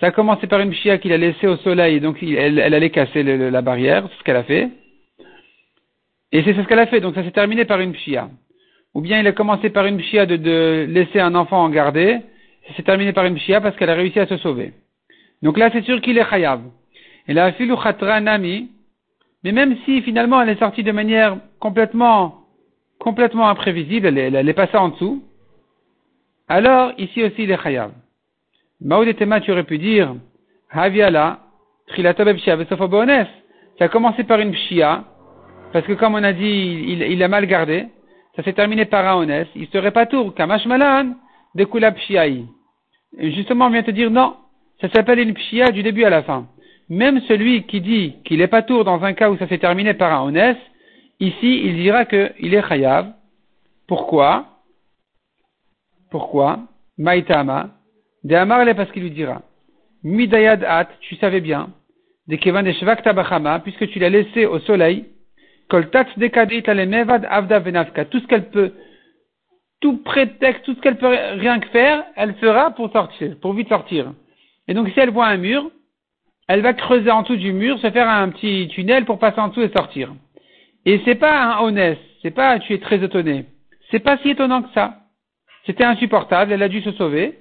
Ça 0.00 0.06
a 0.06 0.10
commencé 0.12 0.46
par 0.46 0.60
une 0.60 0.70
pshia 0.70 0.98
qu'il 0.98 1.12
a 1.12 1.18
laissée 1.18 1.46
au 1.46 1.56
soleil, 1.56 2.00
donc 2.00 2.22
elle, 2.22 2.60
allait 2.60 2.90
casser 2.90 3.22
la 3.22 3.62
barrière, 3.62 4.06
c'est 4.08 4.18
ce 4.18 4.24
qu'elle 4.24 4.36
a 4.36 4.44
fait. 4.44 4.70
Et 6.30 6.42
c'est 6.42 6.54
ce 6.54 6.62
qu'elle 6.62 6.78
a 6.78 6.86
fait, 6.86 7.00
donc 7.00 7.14
ça 7.14 7.24
s'est 7.24 7.32
terminé 7.32 7.64
par 7.64 7.80
une 7.80 7.92
pshia. 7.92 8.28
Ou 8.94 9.00
bien 9.00 9.18
il 9.18 9.26
a 9.26 9.32
commencé 9.32 9.70
par 9.70 9.86
une 9.86 9.98
pshia 9.98 10.26
de, 10.26 10.86
laisser 10.88 11.18
un 11.18 11.34
enfant 11.34 11.62
en 11.62 11.68
garder, 11.68 12.18
ça 12.68 12.74
s'est 12.74 12.82
terminé 12.82 13.12
par 13.12 13.24
une 13.24 13.36
pshia 13.36 13.60
parce 13.60 13.76
qu'elle 13.76 13.90
a 13.90 13.94
réussi 13.94 14.20
à 14.20 14.26
se 14.26 14.36
sauver. 14.36 14.72
Donc 15.42 15.58
là, 15.58 15.70
c'est 15.72 15.84
sûr 15.84 16.00
qu'il 16.00 16.16
est 16.16 16.28
chayav. 16.28 16.60
Et 17.26 17.34
la 17.34 17.52
filou 17.52 17.76
nami, 18.20 18.70
mais 19.42 19.52
même 19.52 19.76
si 19.84 20.00
finalement 20.02 20.40
elle 20.40 20.48
est 20.48 20.58
sortie 20.58 20.84
de 20.84 20.92
manière 20.92 21.38
complètement, 21.58 22.46
complètement 22.98 23.48
imprévisible, 23.48 24.16
elle 24.16 24.48
est 24.48 24.54
passée 24.54 24.76
en 24.76 24.90
dessous, 24.90 25.22
alors, 26.48 26.92
ici 26.98 27.22
aussi, 27.24 27.44
il 27.44 27.50
est 27.50 27.62
chayav. 27.62 27.92
Tema, 29.16 29.40
tu 29.40 29.50
aurais 29.50 29.64
pu 29.64 29.78
dire, 29.78 30.14
Haviala, 30.70 31.38
Trilata 31.88 32.24
Ça 32.24 33.84
a 33.84 33.88
commencé 33.88 34.24
par 34.24 34.40
une 34.40 34.52
pshia, 34.52 35.04
parce 35.72 35.86
que 35.86 35.94
comme 35.94 36.14
on 36.14 36.22
a 36.22 36.32
dit, 36.32 36.84
il, 36.86 37.22
a 37.22 37.28
mal 37.28 37.46
gardé. 37.46 37.86
Ça 38.36 38.42
s'est 38.42 38.52
terminé 38.52 38.84
par 38.84 39.06
un 39.06 39.20
honnête. 39.20 39.48
Il 39.54 39.68
serait 39.68 39.90
pas 39.90 40.06
tour, 40.06 40.34
Kamash 40.34 40.66
Malan, 40.66 41.14
de 41.54 41.64
Kula 41.64 41.92
Pshiaï. 41.92 42.44
Justement, 43.18 43.66
on 43.66 43.70
vient 43.70 43.82
te 43.82 43.90
dire 43.90 44.10
non. 44.10 44.34
Ça 44.80 44.88
s'appelle 44.90 45.20
une 45.20 45.34
pshia 45.34 45.70
du 45.70 45.82
début 45.82 46.04
à 46.04 46.10
la 46.10 46.22
fin. 46.24 46.48
Même 46.90 47.20
celui 47.22 47.62
qui 47.62 47.80
dit 47.80 48.16
qu'il 48.24 48.40
est 48.40 48.48
pas 48.48 48.62
tour 48.62 48.84
dans 48.84 49.02
un 49.02 49.14
cas 49.14 49.30
où 49.30 49.38
ça 49.38 49.48
s'est 49.48 49.58
terminé 49.58 49.94
par 49.94 50.12
un 50.12 50.26
honnête, 50.26 50.58
ici, 51.20 51.62
il 51.64 51.76
dira 51.76 52.04
qu'il 52.04 52.54
est 52.54 52.68
chayav. 52.68 53.12
Pourquoi? 53.86 54.53
Pourquoi? 56.14 56.60
Maïtama. 56.96 57.70
De 58.22 58.36
Amarle 58.36 58.72
parce 58.76 58.92
qu'il 58.92 59.02
lui 59.02 59.10
dira. 59.10 59.42
Midayad 60.04 60.62
at, 60.62 60.86
tu 61.00 61.16
savais 61.16 61.40
bien. 61.40 61.70
De 62.28 62.36
Kevan 62.36 62.62
de 62.62 63.58
puisque 63.64 63.88
tu 63.88 63.98
l'as 63.98 64.10
laissé 64.10 64.46
au 64.46 64.60
soleil. 64.60 65.06
Koltat 65.68 66.06
avda 67.28 67.58
venafka. 67.58 68.04
Tout 68.04 68.20
ce 68.20 68.26
qu'elle 68.28 68.48
peut, 68.50 68.74
tout 69.80 70.04
prétexte, 70.04 70.62
tout 70.64 70.76
ce 70.76 70.80
qu'elle 70.82 70.98
peut 70.98 71.16
rien 71.32 71.58
que 71.58 71.66
faire, 71.70 72.04
elle 72.14 72.34
fera 72.34 72.70
pour 72.70 72.92
sortir, 72.92 73.36
pour 73.40 73.52
vite 73.52 73.68
sortir. 73.68 74.12
Et 74.68 74.74
donc 74.74 74.90
si 74.90 75.00
elle 75.00 75.10
voit 75.10 75.26
un 75.26 75.36
mur, 75.36 75.68
elle 76.46 76.60
va 76.60 76.74
creuser 76.74 77.10
en 77.10 77.22
dessous 77.22 77.34
du 77.34 77.52
mur, 77.52 77.80
se 77.80 77.90
faire 77.90 78.08
un 78.08 78.28
petit 78.28 78.68
tunnel 78.68 79.04
pour 79.04 79.18
passer 79.18 79.40
en 79.40 79.48
dessous 79.48 79.62
et 79.62 79.72
sortir. 79.76 80.14
Et 80.86 81.00
c'est 81.04 81.16
pas 81.16 81.56
un 81.56 81.64
honnête. 81.64 81.98
c'est 82.22 82.30
pas 82.30 82.60
tu 82.60 82.72
es 82.72 82.78
très 82.78 83.02
étonné. 83.02 83.46
C'est 83.90 83.98
pas 83.98 84.16
si 84.18 84.30
étonnant 84.30 84.62
que 84.62 84.72
ça. 84.74 85.00
C'était 85.66 85.84
insupportable, 85.84 86.52
elle 86.52 86.62
a 86.62 86.68
dû 86.68 86.82
se 86.82 86.92
sauver. 86.92 87.38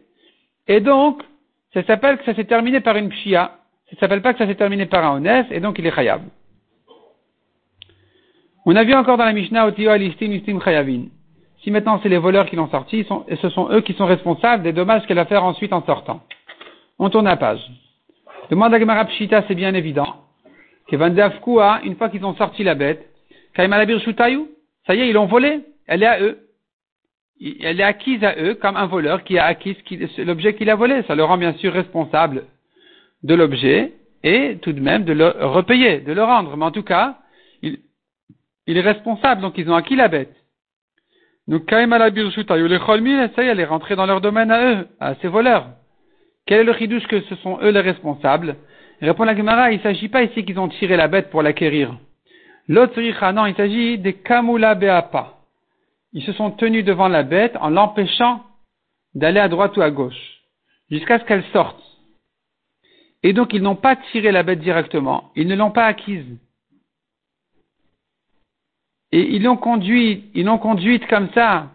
Et 0.68 0.80
donc, 0.80 1.22
ça 1.74 1.84
s'appelle 1.84 2.18
que 2.18 2.26
ça 2.26 2.34
s'est 2.36 2.46
terminé 2.46 2.80
par 2.80 2.96
une 2.96 3.10
pshia. 3.10 3.58
Ça 3.90 4.00
s'appelle 4.00 4.22
pas 4.22 4.34
que 4.34 4.40
ça 4.40 4.48
s'est 4.48 4.56
terminé 4.56 4.86
par 4.86 5.06
un 5.06 5.18
honnête, 5.18 5.48
et 5.52 5.60
donc 5.60 5.78
il 5.78 5.86
est 5.86 5.92
chayab. 5.92 6.22
On 8.66 8.76
a 8.76 8.84
vu 8.84 8.94
encore 8.94 9.18
dans 9.18 9.26
la 9.26 9.34
Mishnah, 9.34 9.68
Otio 9.68 9.90
alistim 9.90 10.32
istim 10.32 10.62
chayavin. 10.62 11.06
Si 11.64 11.72
maintenant 11.72 12.00
c'est 12.02 12.10
les 12.10 12.18
voleurs 12.18 12.46
qui 12.46 12.56
l'ont 12.56 12.70
sorti, 12.70 13.06
et 13.28 13.36
ce 13.36 13.50
sont 13.50 13.70
eux 13.72 13.82
qui 13.82 13.94
sont 13.94 14.06
responsables 14.06 14.64
des 14.64 14.74
dommages 14.74 15.06
qu'elle 15.06 15.18
va 15.18 15.26
faire 15.26 15.44
ensuite 15.44 15.74
en 15.74 15.84
sortant. 15.86 16.22
On 17.00 17.10
tourne 17.10 17.26
la 17.26 17.38
page. 17.38 17.62
Demande 18.50 18.74
à 18.74 18.80
Gemara 18.80 19.06
Pshita, 19.06 19.44
c'est 19.48 19.56
bien 19.56 19.74
évident. 19.74 20.16
Que 20.88 20.96
Vandafkua, 20.96 21.82
une 21.84 21.96
fois 21.96 22.10
qu'ils 22.10 22.26
ont 22.26 22.36
sorti 22.36 22.64
la 22.64 22.76
bête, 22.76 23.06
Kaimalabir 23.54 24.00
Shutayu, 24.02 24.46
ça 24.86 24.96
y 24.96 25.02
est, 25.02 25.10
ils 25.10 25.14
l'ont 25.14 25.26
volée. 25.26 25.62
Elle 25.88 26.04
est 26.04 26.08
à 26.08 26.22
eux. 26.22 26.40
Elle 27.62 27.80
est 27.80 27.84
acquise 27.84 28.24
à 28.24 28.36
eux 28.38 28.54
comme 28.56 28.78
un 28.78 28.86
voleur 28.86 29.24
qui 29.24 29.38
a 29.38 29.46
acquis 29.46 29.78
l'objet 30.20 30.54
qu'il 30.56 30.70
a 30.70 30.76
volé. 30.76 31.04
Ça 31.04 31.16
le 31.16 31.24
rend 31.24 31.38
bien 31.38 31.54
sûr 31.54 31.74
responsable 31.74 32.46
de 33.24 33.36
l'objet 33.36 33.94
et 34.24 34.58
tout 34.62 34.72
de 34.72 34.80
même 34.80 35.04
de 35.04 35.14
le 35.14 35.28
repayer, 35.28 36.00
de 36.00 36.14
le 36.14 36.24
rendre. 36.24 36.56
Mais 36.56 36.66
en 36.66 36.72
tout 36.72 36.84
cas, 36.84 37.18
il, 37.62 37.80
est 38.68 38.82
responsable, 38.82 39.42
donc 39.42 39.58
ils 39.58 39.70
ont 39.70 39.76
acquis 39.76 39.96
la 39.96 40.08
bête. 40.08 40.34
Donc, 41.48 41.70
Shutayu, 41.70 42.70
les 42.70 42.80
Cholmil, 42.80 43.30
ça 43.36 43.44
y 43.44 43.48
est, 43.48 43.50
elle 43.50 43.60
est 43.60 43.66
rentrée 43.66 43.98
dans 43.98 44.06
leur 44.06 44.22
domaine 44.22 44.50
à 44.50 44.64
eux, 44.64 44.88
à 45.02 45.16
ces 45.16 45.28
voleurs. 45.28 45.68
Quel 46.46 46.62
est 46.62 46.64
le 46.64 46.74
chidouche 46.74 47.08
que 47.08 47.20
ce 47.22 47.36
sont 47.36 47.60
eux 47.62 47.72
les 47.72 47.82
responsables? 47.82 48.56
Répond 49.02 49.26
la 49.26 49.36
Gemara, 49.36 49.72
il 49.72 49.78
ne 49.78 49.84
s'agit 49.84 50.08
pas 50.08 50.24
ici 50.24 50.46
qu'ils 50.46 50.60
ont 50.60 50.70
tiré 50.70 50.96
la 50.96 51.10
bête 51.10 51.30
pour 51.30 51.42
l'acquérir. 51.42 51.98
L'autre 52.70 53.02
non, 53.32 53.46
il 53.46 53.56
s'agit 53.56 53.98
des 53.98 54.14
Kamula 54.14 54.76
Beapa. 54.76 55.33
Ils 56.14 56.24
se 56.24 56.34
sont 56.34 56.52
tenus 56.52 56.86
devant 56.86 57.08
la 57.08 57.24
bête 57.24 57.58
en 57.60 57.70
l'empêchant 57.70 58.44
d'aller 59.16 59.40
à 59.40 59.50
droite 59.50 59.76
ou 59.78 59.82
à 59.82 59.92
gauche, 59.92 60.42
jusqu'à 60.90 61.20
ce 61.20 61.26
qu'elle 61.26 61.46
sorte. 61.52 61.82
Et 63.24 63.34
donc 63.34 63.54
ils 63.54 63.62
n'ont 63.62 63.76
pas 63.76 63.96
tiré 64.12 64.32
la 64.32 64.44
bête 64.44 64.60
directement, 64.60 65.32
ils 65.36 65.48
ne 65.48 65.56
l'ont 65.56 65.72
pas 65.72 65.86
acquise. 65.86 66.26
Et 69.12 69.36
ils 69.36 69.44
l'ont 69.44 69.58
conduite, 69.58 70.26
ils 70.34 70.46
l'ont 70.46 70.58
conduite 70.58 71.06
comme 71.08 71.30
ça. 71.34 71.70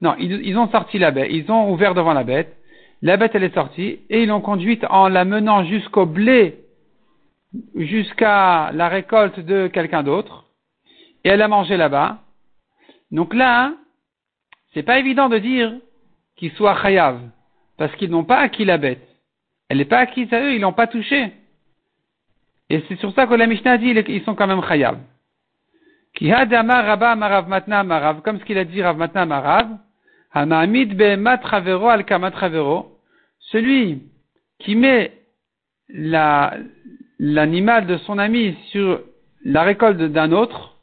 Non, 0.00 0.16
ils, 0.18 0.58
ont 0.58 0.68
sorti 0.68 0.98
la 0.98 1.12
bête, 1.12 1.28
ils 1.30 1.48
ont 1.50 1.70
ouvert 1.72 1.94
devant 1.94 2.12
la 2.12 2.24
bête, 2.24 2.56
la 3.02 3.16
bête, 3.16 3.32
elle 3.34 3.44
est 3.44 3.54
sortie 3.54 4.00
et 4.10 4.22
ils 4.22 4.28
l'ont 4.28 4.40
conduite 4.40 4.84
en 4.90 5.08
la 5.08 5.24
menant 5.24 5.64
jusqu'au 5.64 6.06
blé, 6.06 6.58
jusqu'à 7.76 8.70
la 8.72 8.88
récolte 8.88 9.38
de 9.40 9.68
quelqu'un 9.68 10.02
d'autre. 10.02 10.46
Et 11.24 11.28
elle 11.28 11.42
a 11.42 11.48
mangé 11.48 11.76
là-bas. 11.76 12.18
Donc 13.12 13.34
là, 13.34 13.74
c'est 14.72 14.82
pas 14.82 14.98
évident 14.98 15.28
de 15.28 15.38
dire 15.38 15.72
qu'ils 16.36 16.52
soient 16.52 16.80
chayav, 16.82 17.20
parce 17.76 17.94
qu'ils 17.96 18.10
n'ont 18.10 18.24
pas 18.24 18.38
acquis 18.38 18.64
la 18.64 18.78
bête. 18.78 19.06
Elle 19.68 19.78
n'est 19.78 19.84
pas 19.84 19.98
acquise 19.98 20.32
à 20.32 20.40
eux, 20.40 20.54
ils 20.54 20.60
l'ont 20.60 20.72
pas 20.72 20.86
touchée. 20.86 21.32
Et 22.70 22.82
c'est 22.88 22.98
sur 22.98 23.12
ça 23.14 23.26
que 23.26 23.34
la 23.34 23.46
Mishnah 23.46 23.76
dit 23.76 24.02
qu'ils 24.02 24.24
sont 24.24 24.34
quand 24.34 24.46
même 24.46 24.64
chayav. 24.64 24.98
Comme 26.18 26.28
ce 28.38 28.44
qu'il 28.44 28.58
a 28.58 28.64
dit 28.64 28.82
Rav 28.82 28.96
Matna 28.96 29.26
Marav, 29.26 29.78
Hamamid 30.32 31.00
al 31.02 31.40
travero 31.40 32.98
celui 33.38 34.02
qui 34.58 34.74
met 34.74 35.12
l'animal 37.18 37.86
de 37.86 37.98
son 37.98 38.18
ami 38.18 38.56
sur 38.70 39.00
la 39.44 39.62
récolte 39.62 39.98
d'un 39.98 40.32
autre, 40.32 40.76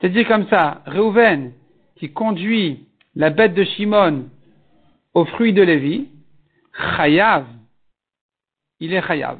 c'est-à-dire 0.00 0.28
comme 0.28 0.46
ça, 0.48 0.82
Reuven 0.86 1.52
qui 1.96 2.12
conduit 2.12 2.86
la 3.14 3.30
bête 3.30 3.54
de 3.54 3.64
Shimon 3.64 4.24
au 5.14 5.24
fruit 5.24 5.52
de 5.52 5.62
Lévi, 5.62 6.08
Chayav, 6.96 7.46
il 8.80 8.92
est 8.92 9.06
Chayav. 9.06 9.38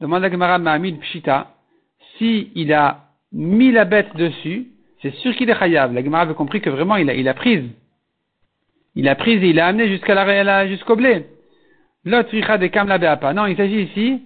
Demande 0.00 0.24
à 0.24 0.30
Gemara 0.30 0.58
Mahamid 0.58 1.00
Pshita, 1.00 1.54
si 2.18 2.50
il 2.54 2.72
a 2.72 3.06
mis 3.32 3.72
la 3.72 3.84
bête 3.84 4.14
dessus, 4.16 4.68
c'est 5.00 5.14
sûr 5.16 5.34
qu'il 5.34 5.48
est 5.50 5.58
Chayav. 5.58 5.92
La 5.92 6.04
Gemara 6.04 6.22
avait 6.22 6.34
compris 6.34 6.60
que 6.60 6.70
vraiment 6.70 6.96
il 6.96 7.08
a, 7.08 7.14
il 7.14 7.32
prise. 7.34 7.64
Il 8.94 9.08
a 9.08 9.14
prise 9.14 9.42
et 9.42 9.48
il 9.48 9.58
a 9.58 9.66
amené 9.66 9.88
jusqu'à 9.88 10.14
la, 10.14 10.68
jusqu'au 10.68 10.96
blé. 10.96 11.26
Non, 12.04 12.22
il 13.46 13.56
s'agit 13.56 13.82
ici 13.82 14.22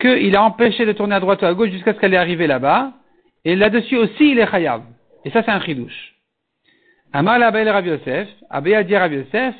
qu'il 0.00 0.36
a 0.36 0.42
empêché 0.42 0.84
de 0.86 0.92
tourner 0.92 1.14
à 1.14 1.20
droite 1.20 1.42
ou 1.42 1.46
à 1.46 1.54
gauche 1.54 1.70
jusqu'à 1.70 1.94
ce 1.94 1.98
qu'elle 1.98 2.14
est 2.14 2.18
arrivée 2.18 2.46
là-bas. 2.46 2.92
Et 3.44 3.56
là-dessus 3.56 3.96
aussi, 3.96 4.30
il 4.30 4.38
est 4.38 4.50
chayav. 4.50 4.82
Et 5.24 5.30
ça, 5.30 5.42
c'est 5.42 5.50
un 5.50 5.60
chidouche. 5.60 6.13
Amar 7.16 7.38
la 7.38 7.50
Rav 7.52 7.86
Yosef, 7.86 8.26
Abaya 8.50 8.82
dit 8.82 8.96
Rav 8.96 9.12
Yosef, 9.12 9.54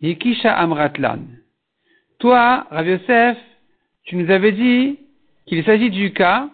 Yikisha 0.00 0.54
Amratlan. 0.54 1.18
Toi, 2.18 2.66
Rav 2.70 2.88
Yosef, 2.88 3.36
tu 4.04 4.16
nous 4.16 4.30
avais 4.30 4.52
dit 4.52 4.98
qu'il 5.44 5.62
s'agit 5.64 5.90
du 5.90 6.14
cas, 6.14 6.48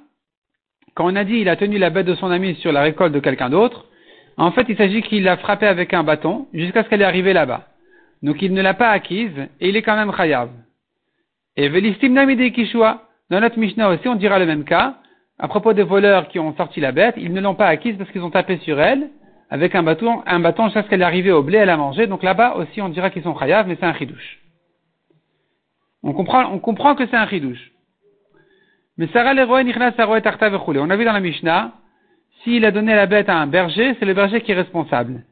quand 0.94 1.06
on 1.06 1.14
a 1.14 1.22
dit 1.22 1.36
il 1.36 1.48
a 1.48 1.54
tenu 1.54 1.78
la 1.78 1.90
bête 1.90 2.06
de 2.06 2.16
son 2.16 2.32
ami 2.32 2.56
sur 2.56 2.72
la 2.72 2.82
récolte 2.82 3.12
de 3.12 3.20
quelqu'un 3.20 3.48
d'autre, 3.48 3.86
en 4.38 4.50
fait, 4.50 4.66
il 4.68 4.76
s'agit 4.76 5.02
qu'il 5.02 5.22
l'a 5.22 5.36
frappé 5.36 5.68
avec 5.68 5.94
un 5.94 6.02
bâton 6.02 6.48
jusqu'à 6.52 6.82
ce 6.82 6.88
qu'elle 6.88 7.02
est 7.02 7.04
arrivée 7.04 7.32
là-bas. 7.32 7.68
Donc 8.24 8.42
il 8.42 8.52
ne 8.52 8.60
l'a 8.60 8.74
pas 8.74 8.90
acquise 8.90 9.46
et 9.60 9.68
il 9.68 9.76
est 9.76 9.82
quand 9.82 9.94
même 9.94 10.12
chayav. 10.12 10.50
Et 11.56 11.68
velistim 11.68 12.12
namide 12.12 12.52
kishua. 12.52 13.04
Dans 13.30 13.40
notre 13.40 13.56
Mishnah 13.56 13.88
aussi, 13.88 14.08
on 14.08 14.16
dira 14.16 14.40
le 14.40 14.46
même 14.46 14.64
cas. 14.64 14.96
À 15.38 15.46
propos 15.46 15.74
des 15.74 15.84
voleurs 15.84 16.26
qui 16.26 16.40
ont 16.40 16.56
sorti 16.56 16.80
la 16.80 16.90
bête, 16.90 17.14
ils 17.18 17.32
ne 17.32 17.40
l'ont 17.40 17.54
pas 17.54 17.68
acquise 17.68 17.96
parce 17.96 18.10
qu'ils 18.10 18.24
ont 18.24 18.30
tapé 18.30 18.56
sur 18.64 18.80
elle 18.80 19.10
avec 19.50 19.74
un 19.74 19.82
bâton, 19.82 20.22
un 20.26 20.40
bâton 20.40 20.66
jusqu'à 20.66 20.84
ce 20.84 20.88
qu'elle 20.88 21.02
est 21.02 21.04
arrivée 21.04 21.32
au 21.32 21.42
blé, 21.42 21.58
elle 21.58 21.70
a 21.70 21.76
mangé. 21.76 22.06
Donc 22.06 22.22
là-bas 22.22 22.54
aussi, 22.54 22.80
on 22.80 22.88
dira 22.88 23.10
qu'ils 23.10 23.24
sont 23.24 23.36
chayav, 23.36 23.66
mais 23.66 23.76
c'est 23.78 23.86
un 23.86 23.94
chidouche. 23.94 24.38
On 26.02 26.12
comprend, 26.12 26.50
on 26.52 26.60
comprend 26.60 26.94
que 26.94 27.06
c'est 27.06 27.16
un 27.16 27.26
chidouche. 27.26 27.72
Mais 28.96 29.08
Sarah 29.08 29.34
l'héroïne 29.34 29.72
On 29.76 30.90
a 30.90 30.96
vu 30.96 31.04
dans 31.04 31.12
la 31.12 31.20
Mishnah, 31.20 31.72
s'il 32.42 32.64
a 32.64 32.70
donné 32.70 32.94
la 32.94 33.06
bête 33.06 33.28
à 33.28 33.36
un 33.36 33.46
berger, 33.46 33.96
c'est 33.98 34.06
le 34.06 34.14
berger 34.14 34.40
qui 34.40 34.52
est 34.52 34.54
responsable. 34.54 35.24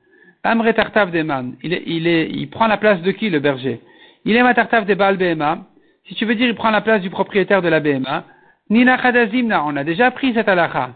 Amre 0.43 0.73
Tartav 0.73 1.11
Deman. 1.11 1.57
Il, 1.63 1.73
il, 1.87 2.07
il 2.07 2.49
prend 2.49 2.67
la 2.67 2.79
place 2.79 3.03
de 3.03 3.11
qui 3.11 3.29
le 3.29 3.39
berger? 3.39 3.81
Il 4.25 4.37
est 4.37 4.43
Matartav 4.43 4.85
de 4.85 4.95
Baal 4.95 5.17
Behema. 5.17 5.67
Si 6.07 6.15
tu 6.15 6.25
veux 6.25 6.35
dire, 6.35 6.49
il 6.49 6.55
prend 6.55 6.71
la 6.71 6.81
place 6.81 7.03
du 7.03 7.11
propriétaire 7.11 7.61
de 7.61 7.69
la 7.69 7.81
Behema. 7.81 8.25
Nina 8.71 8.99
Chadazimna. 9.01 9.65
On 9.65 9.77
a 9.77 9.85
déjà 9.85 10.11
pris 10.11 10.33
cette 10.35 10.49
halakha. 10.49 10.91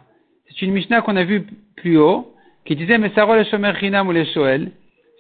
C'est 0.49 0.63
une 0.63 0.73
Mishnah 0.73 1.03
qu'on 1.03 1.17
a 1.17 1.25
vue 1.25 1.47
plus 1.77 1.99
haut, 1.99 2.32
qui 2.65 2.77
disait 2.77 2.99
Mesaro 2.99 3.35
le 3.35 3.45
Shomer 3.45 3.73
Chinam 3.79 4.09
ou 4.09 4.13
le 4.13 4.25
Shoel. 4.25 4.73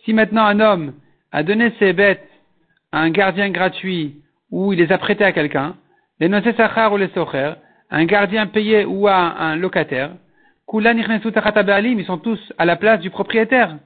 Si 0.05 0.13
maintenant 0.13 0.45
un 0.45 0.61
homme 0.61 0.95
a 1.33 1.43
donné 1.43 1.73
ses 1.79 1.93
bêtes 1.93 2.29
à 2.93 3.01
un 3.01 3.11
gardien 3.11 3.51
gratuit 3.51 4.17
ou 4.51 4.73
il 4.73 4.79
les 4.79 4.93
a 4.93 4.99
prêtées 4.99 5.25
à 5.25 5.33
quelqu'un, 5.33 5.77
les 6.21 6.29
Sachar 6.57 6.93
ou 6.93 6.97
les 6.97 7.09
Socher, 7.09 7.55
un 7.91 8.05
gardien 8.05 8.47
payé 8.47 8.85
ou 8.85 9.09
à 9.09 9.17
un 9.17 9.57
locataire, 9.57 10.13
ils 10.75 12.05
sont 12.07 12.19
tous 12.19 12.53
à 12.59 12.65
la 12.65 12.77
place 12.77 13.01
du 13.01 13.11
propriétaire. 13.11 13.77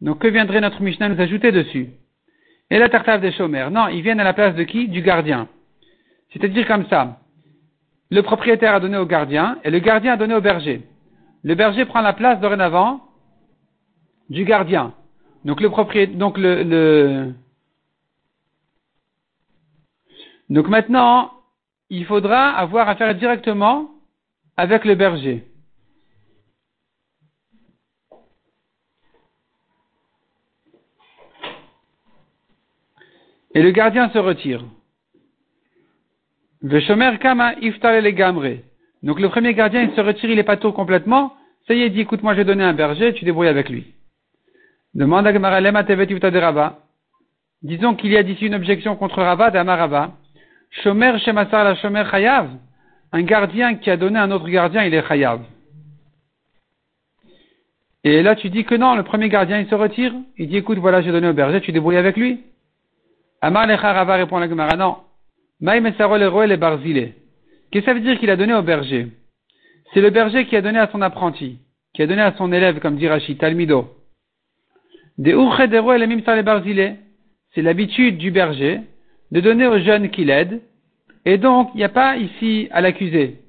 Donc 0.00 0.20
que 0.20 0.28
viendrait 0.28 0.60
notre 0.60 0.82
Mishnah 0.82 1.08
nous 1.08 1.20
ajouter 1.20 1.52
dessus? 1.52 1.88
Et 2.70 2.78
la 2.78 2.88
tartave 2.88 3.20
des 3.20 3.32
chômeurs 3.32 3.70
Non, 3.70 3.88
ils 3.88 4.02
viennent 4.02 4.20
à 4.20 4.24
la 4.24 4.32
place 4.32 4.54
de 4.54 4.62
qui? 4.62 4.88
Du 4.88 5.02
gardien. 5.02 5.48
C'est-à-dire 6.32 6.66
comme 6.66 6.86
ça. 6.88 7.18
Le 8.10 8.22
propriétaire 8.22 8.74
a 8.74 8.80
donné 8.80 8.96
au 8.96 9.06
gardien 9.06 9.58
et 9.64 9.70
le 9.70 9.78
gardien 9.80 10.14
a 10.14 10.16
donné 10.16 10.34
au 10.34 10.40
berger. 10.40 10.82
Le 11.44 11.54
berger 11.54 11.84
prend 11.84 12.00
la 12.00 12.14
place 12.14 12.40
dorénavant 12.40 13.00
du 14.30 14.44
gardien. 14.44 14.94
Donc 15.44 15.60
le 15.60 15.68
propriétaire, 15.68 16.16
donc 16.16 16.38
le, 16.38 17.34
le, 20.48 20.62
maintenant, 20.62 21.32
il 21.90 22.06
faudra 22.06 22.48
avoir 22.50 22.88
affaire 22.88 23.14
directement 23.14 23.90
avec 24.56 24.86
le 24.86 24.94
berger. 24.94 25.46
Et 33.52 33.62
le 33.62 33.70
gardien 33.70 34.08
se 34.10 34.18
retire. 34.18 34.64
Veshomer 36.62 37.18
kama 37.18 37.54
les 37.54 38.14
Donc 39.04 39.20
le 39.20 39.28
premier 39.28 39.52
gardien, 39.52 39.82
il 39.82 39.94
se 39.94 40.00
retire, 40.00 40.30
il 40.30 40.38
est 40.38 40.44
pas 40.44 40.56
tout 40.56 40.72
complètement. 40.72 41.34
Ça 41.68 41.74
y 41.74 41.82
est, 41.82 41.88
il 41.88 41.92
dit, 41.92 42.00
écoute, 42.00 42.22
moi 42.22 42.34
j'ai 42.34 42.44
donné 42.44 42.64
un 42.64 42.72
berger, 42.72 43.12
tu 43.12 43.26
débrouilles 43.26 43.48
avec 43.48 43.68
lui. 43.68 43.84
Demande 44.94 45.26
à 45.26 45.84
tevet 45.84 46.06
de 46.06 46.38
Rava. 46.38 46.78
Disons 47.62 47.96
qu'il 47.96 48.12
y 48.12 48.16
a 48.16 48.22
d'ici 48.22 48.46
une 48.46 48.54
objection 48.54 48.96
contre 48.96 49.22
Rava 49.22 49.50
d'Amarava. 49.50 50.12
Shomer 50.70 51.18
shemasar 51.18 51.64
la 51.64 51.74
shomer 51.76 52.04
chayav. 52.10 52.48
Un 53.12 53.22
gardien 53.22 53.74
qui 53.74 53.90
a 53.90 53.98
donné 53.98 54.18
un 54.18 54.30
autre 54.30 54.48
gardien, 54.48 54.84
il 54.84 54.94
est 54.94 55.06
chayav. 55.06 55.40
Et 58.04 58.22
là, 58.22 58.36
tu 58.36 58.48
dis 58.48 58.64
que 58.64 58.74
non, 58.74 58.94
le 58.94 59.02
premier 59.02 59.28
gardien, 59.28 59.60
il 59.60 59.68
se 59.68 59.74
retire. 59.74 60.14
Il 60.38 60.48
dit, 60.48 60.56
écoute, 60.56 60.78
voilà, 60.78 61.02
j'ai 61.02 61.12
donné 61.12 61.28
au 61.28 61.34
berger, 61.34 61.60
tu 61.60 61.72
débrouilles 61.72 61.98
avec 61.98 62.16
lui. 62.16 62.40
Amar 63.42 63.68
Rava 63.68 64.14
répond 64.14 64.38
à 64.38 64.40
la 64.40 64.48
Gemara, 64.48 64.76
non. 64.76 64.96
le 65.60 66.56
barzile. 66.56 67.12
Qu'est-ce 67.74 67.86
que 67.86 67.90
ça 67.90 67.94
veut 67.94 68.04
dire 68.06 68.20
qu'il 68.20 68.30
a 68.30 68.36
donné 68.36 68.54
au 68.54 68.62
berger? 68.62 69.08
C'est 69.92 70.00
le 70.00 70.10
berger 70.10 70.46
qui 70.46 70.54
a 70.54 70.62
donné 70.62 70.78
à 70.78 70.88
son 70.92 71.02
apprenti. 71.02 71.58
qui 71.92 72.02
a 72.02 72.06
donné 72.06 72.22
à 72.22 72.32
son 72.36 72.52
élève, 72.52 72.78
comme 72.78 72.96
dit 72.96 73.08
Rachid, 73.08 73.36
Talmido, 73.36 73.90
c'est 77.52 77.62
l'habitude 77.62 78.18
du 78.18 78.30
berger 78.30 78.80
de 79.32 79.40
donner 79.40 79.66
aux 79.66 79.80
jeunes 79.80 80.10
qui 80.10 80.24
l'aident, 80.24 80.60
et 81.24 81.36
donc 81.36 81.70
il 81.74 81.78
n'y 81.78 81.84
a 81.84 81.88
pas 81.88 82.16
ici 82.16 82.68
à 82.70 82.80
l'accuser. 82.80 83.40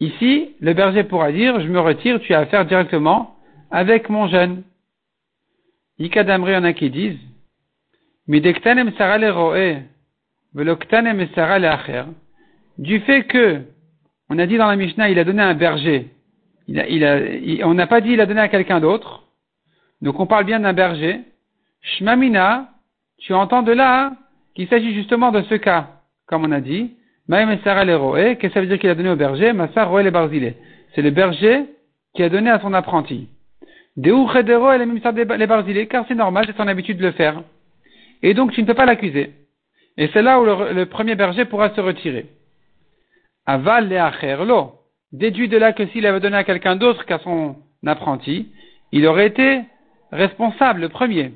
Ici, 0.00 0.56
le 0.60 0.72
berger 0.72 1.04
pourra 1.04 1.30
dire, 1.30 1.60
je 1.60 1.68
me 1.68 1.78
retire, 1.78 2.20
tu 2.20 2.34
as 2.34 2.40
affaire 2.40 2.66
directement 2.66 3.36
avec 3.70 4.08
mon 4.08 4.26
jeune. 4.26 4.64
Ikadamri 6.00 6.56
en 6.56 6.64
a 6.64 6.72
qui 6.72 6.90
disent, 6.90 7.20
du 12.78 13.00
fait 13.00 13.24
que, 13.24 13.62
on 14.28 14.38
a 14.38 14.46
dit 14.46 14.56
dans 14.56 14.68
la 14.68 14.76
Mishnah, 14.76 15.10
il 15.10 15.18
a 15.18 15.24
donné 15.24 15.42
un 15.42 15.54
berger, 15.54 16.08
on 16.68 17.74
n'a 17.74 17.86
pas 17.86 18.00
dit 18.00 18.12
il 18.12 18.20
a 18.20 18.26
donné 18.26 18.40
à 18.40 18.48
quelqu'un 18.48 18.80
d'autre, 18.80 19.24
donc 20.00 20.18
on 20.20 20.26
parle 20.26 20.44
bien 20.44 20.60
d'un 20.60 20.72
berger, 20.72 21.20
Shmamina, 21.82 22.68
tu 23.18 23.34
entends 23.34 23.62
de 23.62 23.72
là 23.72 24.12
qu'il 24.54 24.68
s'agit 24.68 24.94
justement 24.94 25.30
de 25.32 25.42
ce 25.42 25.54
cas, 25.54 25.88
comme 26.26 26.44
on 26.44 26.52
a 26.52 26.60
dit, 26.60 26.94
qu'est-ce 27.28 28.36
que 28.36 28.48
ça 28.50 28.60
veut 28.60 28.66
dire 28.66 28.78
qu'il 28.78 28.90
a 28.90 28.94
donné 28.94 29.10
au 29.10 29.16
berger? 29.16 29.52
Le 29.52 30.10
Barzile. 30.10 30.54
C'est 30.94 31.02
le 31.02 31.10
berger 31.10 31.64
qui 32.14 32.22
a 32.22 32.28
donné 32.28 32.50
à 32.50 32.60
son 32.60 32.74
apprenti. 32.74 33.28
Deu 33.96 34.14
Chedero 34.32 34.72
les 34.76 35.46
Barzile, 35.46 35.86
car 35.88 36.04
c'est 36.08 36.14
normal, 36.14 36.44
c'est 36.46 36.56
son 36.56 36.68
habitude 36.68 36.98
de 36.98 37.06
le 37.06 37.12
faire. 37.12 37.42
Et 38.22 38.34
donc 38.34 38.52
tu 38.52 38.62
ne 38.62 38.66
peux 38.66 38.74
pas 38.74 38.86
l'accuser. 38.86 39.32
Et 39.96 40.08
c'est 40.12 40.22
là 40.22 40.40
où 40.40 40.44
le, 40.44 40.84
premier 40.86 41.14
berger 41.14 41.44
pourra 41.44 41.74
se 41.74 41.80
retirer. 41.80 42.26
Aval 43.50 43.88
le 43.88 44.44
lo. 44.44 44.74
Déduit 45.12 45.48
de 45.48 45.56
là 45.56 45.72
que 45.72 45.86
s'il 45.88 46.06
avait 46.06 46.20
donné 46.20 46.36
à 46.36 46.44
quelqu'un 46.44 46.76
d'autre 46.76 47.04
qu'à 47.04 47.18
son 47.18 47.56
apprenti, 47.84 48.48
il 48.92 49.04
aurait 49.08 49.26
été 49.26 49.62
responsable, 50.12 50.82
le 50.82 50.88
premier. 50.88 51.32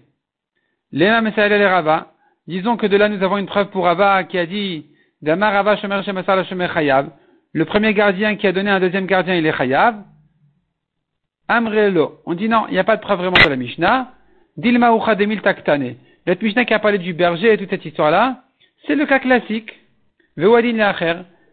Léma 0.93 1.21
les 1.23 1.67
Rava. 1.67 2.13
Disons 2.47 2.77
que 2.77 2.87
de 2.87 2.97
là 2.97 3.09
nous 3.09 3.23
avons 3.25 3.37
une 3.37 3.47
preuve 3.47 3.71
pour 3.71 3.85
Rava 3.85 4.23
qui 4.25 4.39
a 4.39 4.47
dit 4.47 4.87
le 7.53 7.65
premier 7.65 7.95
gardien 7.95 8.37
qui 8.37 8.47
a 8.47 8.53
donné 8.53 8.71
un 8.71 8.79
deuxième 8.79 9.07
gardien, 9.07 9.35
il 9.35 9.47
est 9.47 9.57
chayav. 9.57 9.97
Amrelo. 11.49 12.21
On 12.27 12.35
dit 12.35 12.49
non, 12.49 12.67
il 12.69 12.73
n'y 12.75 12.79
a 12.79 12.85
pas 12.85 12.97
de 12.97 13.01
preuve 13.01 13.19
vraiment 13.19 13.43
de 13.43 13.49
la 13.49 13.57
Mishnah. 13.57 14.13
Dilma 14.57 14.95
ucha 14.95 15.15
demil 15.17 15.41
taktane. 15.41 15.97
La 16.27 16.35
Mishnah 16.41 16.65
qui 16.65 16.75
a 16.75 16.79
parlé 16.79 16.99
du 16.99 17.13
berger 17.13 17.53
et 17.55 17.59
toute 17.59 17.71
cette 17.71 17.85
histoire-là, 17.85 18.45
c'est 18.87 18.95
le 18.95 19.05
cas 19.07 19.19
classique. 19.19 19.73
Vewadin 20.37 20.79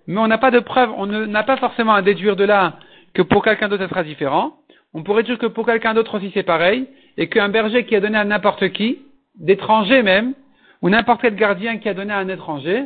Mais 0.07 0.19
on 0.19 0.27
n'a 0.27 0.37
pas 0.37 0.51
de 0.51 0.59
preuve, 0.59 0.91
on 0.97 1.05
n'a 1.05 1.43
pas 1.43 1.57
forcément 1.57 1.93
à 1.93 2.01
déduire 2.01 2.35
de 2.35 2.43
là 2.43 2.73
que 3.13 3.21
pour 3.21 3.43
quelqu'un 3.43 3.67
d'autre 3.67 3.83
ça 3.83 3.89
sera 3.89 4.03
différent. 4.03 4.53
On 4.93 5.03
pourrait 5.03 5.23
dire 5.23 5.37
que 5.37 5.45
pour 5.45 5.65
quelqu'un 5.65 5.93
d'autre 5.93 6.17
aussi 6.17 6.31
c'est 6.33 6.43
pareil, 6.43 6.87
et 7.17 7.27
qu'un 7.27 7.49
berger 7.49 7.85
qui 7.85 7.95
a 7.95 7.99
donné 7.99 8.17
à 8.17 8.23
n'importe 8.23 8.69
qui, 8.69 8.99
d'étranger 9.35 10.03
même, 10.03 10.33
ou 10.81 10.89
n'importe 10.89 11.21
quel 11.21 11.35
gardien 11.35 11.77
qui 11.77 11.89
a 11.89 11.93
donné 11.93 12.13
à 12.13 12.17
un 12.17 12.27
étranger, 12.27 12.85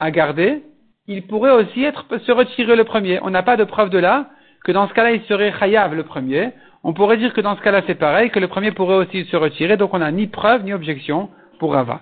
à 0.00 0.10
garder, 0.10 0.62
il 1.06 1.26
pourrait 1.26 1.52
aussi 1.52 1.84
être, 1.84 2.06
se 2.18 2.32
retirer 2.32 2.76
le 2.76 2.84
premier. 2.84 3.20
On 3.22 3.30
n'a 3.30 3.42
pas 3.42 3.56
de 3.56 3.64
preuve 3.64 3.90
de 3.90 3.98
là 3.98 4.30
que 4.64 4.72
dans 4.72 4.88
ce 4.88 4.94
cas-là, 4.94 5.12
il 5.12 5.22
serait 5.22 5.52
chayav 5.58 5.94
le 5.94 6.04
premier. 6.04 6.50
On 6.84 6.92
pourrait 6.92 7.16
dire 7.16 7.32
que 7.32 7.40
dans 7.40 7.56
ce 7.56 7.62
cas-là, 7.62 7.82
c'est 7.86 7.94
pareil, 7.94 8.30
que 8.30 8.38
le 8.38 8.48
premier 8.48 8.72
pourrait 8.72 8.96
aussi 8.96 9.24
se 9.24 9.36
retirer, 9.36 9.76
donc 9.76 9.94
on 9.94 9.98
n'a 9.98 10.12
ni 10.12 10.26
preuve 10.26 10.64
ni 10.64 10.72
objection 10.72 11.30
pour 11.58 11.74
Rava. 11.74 12.00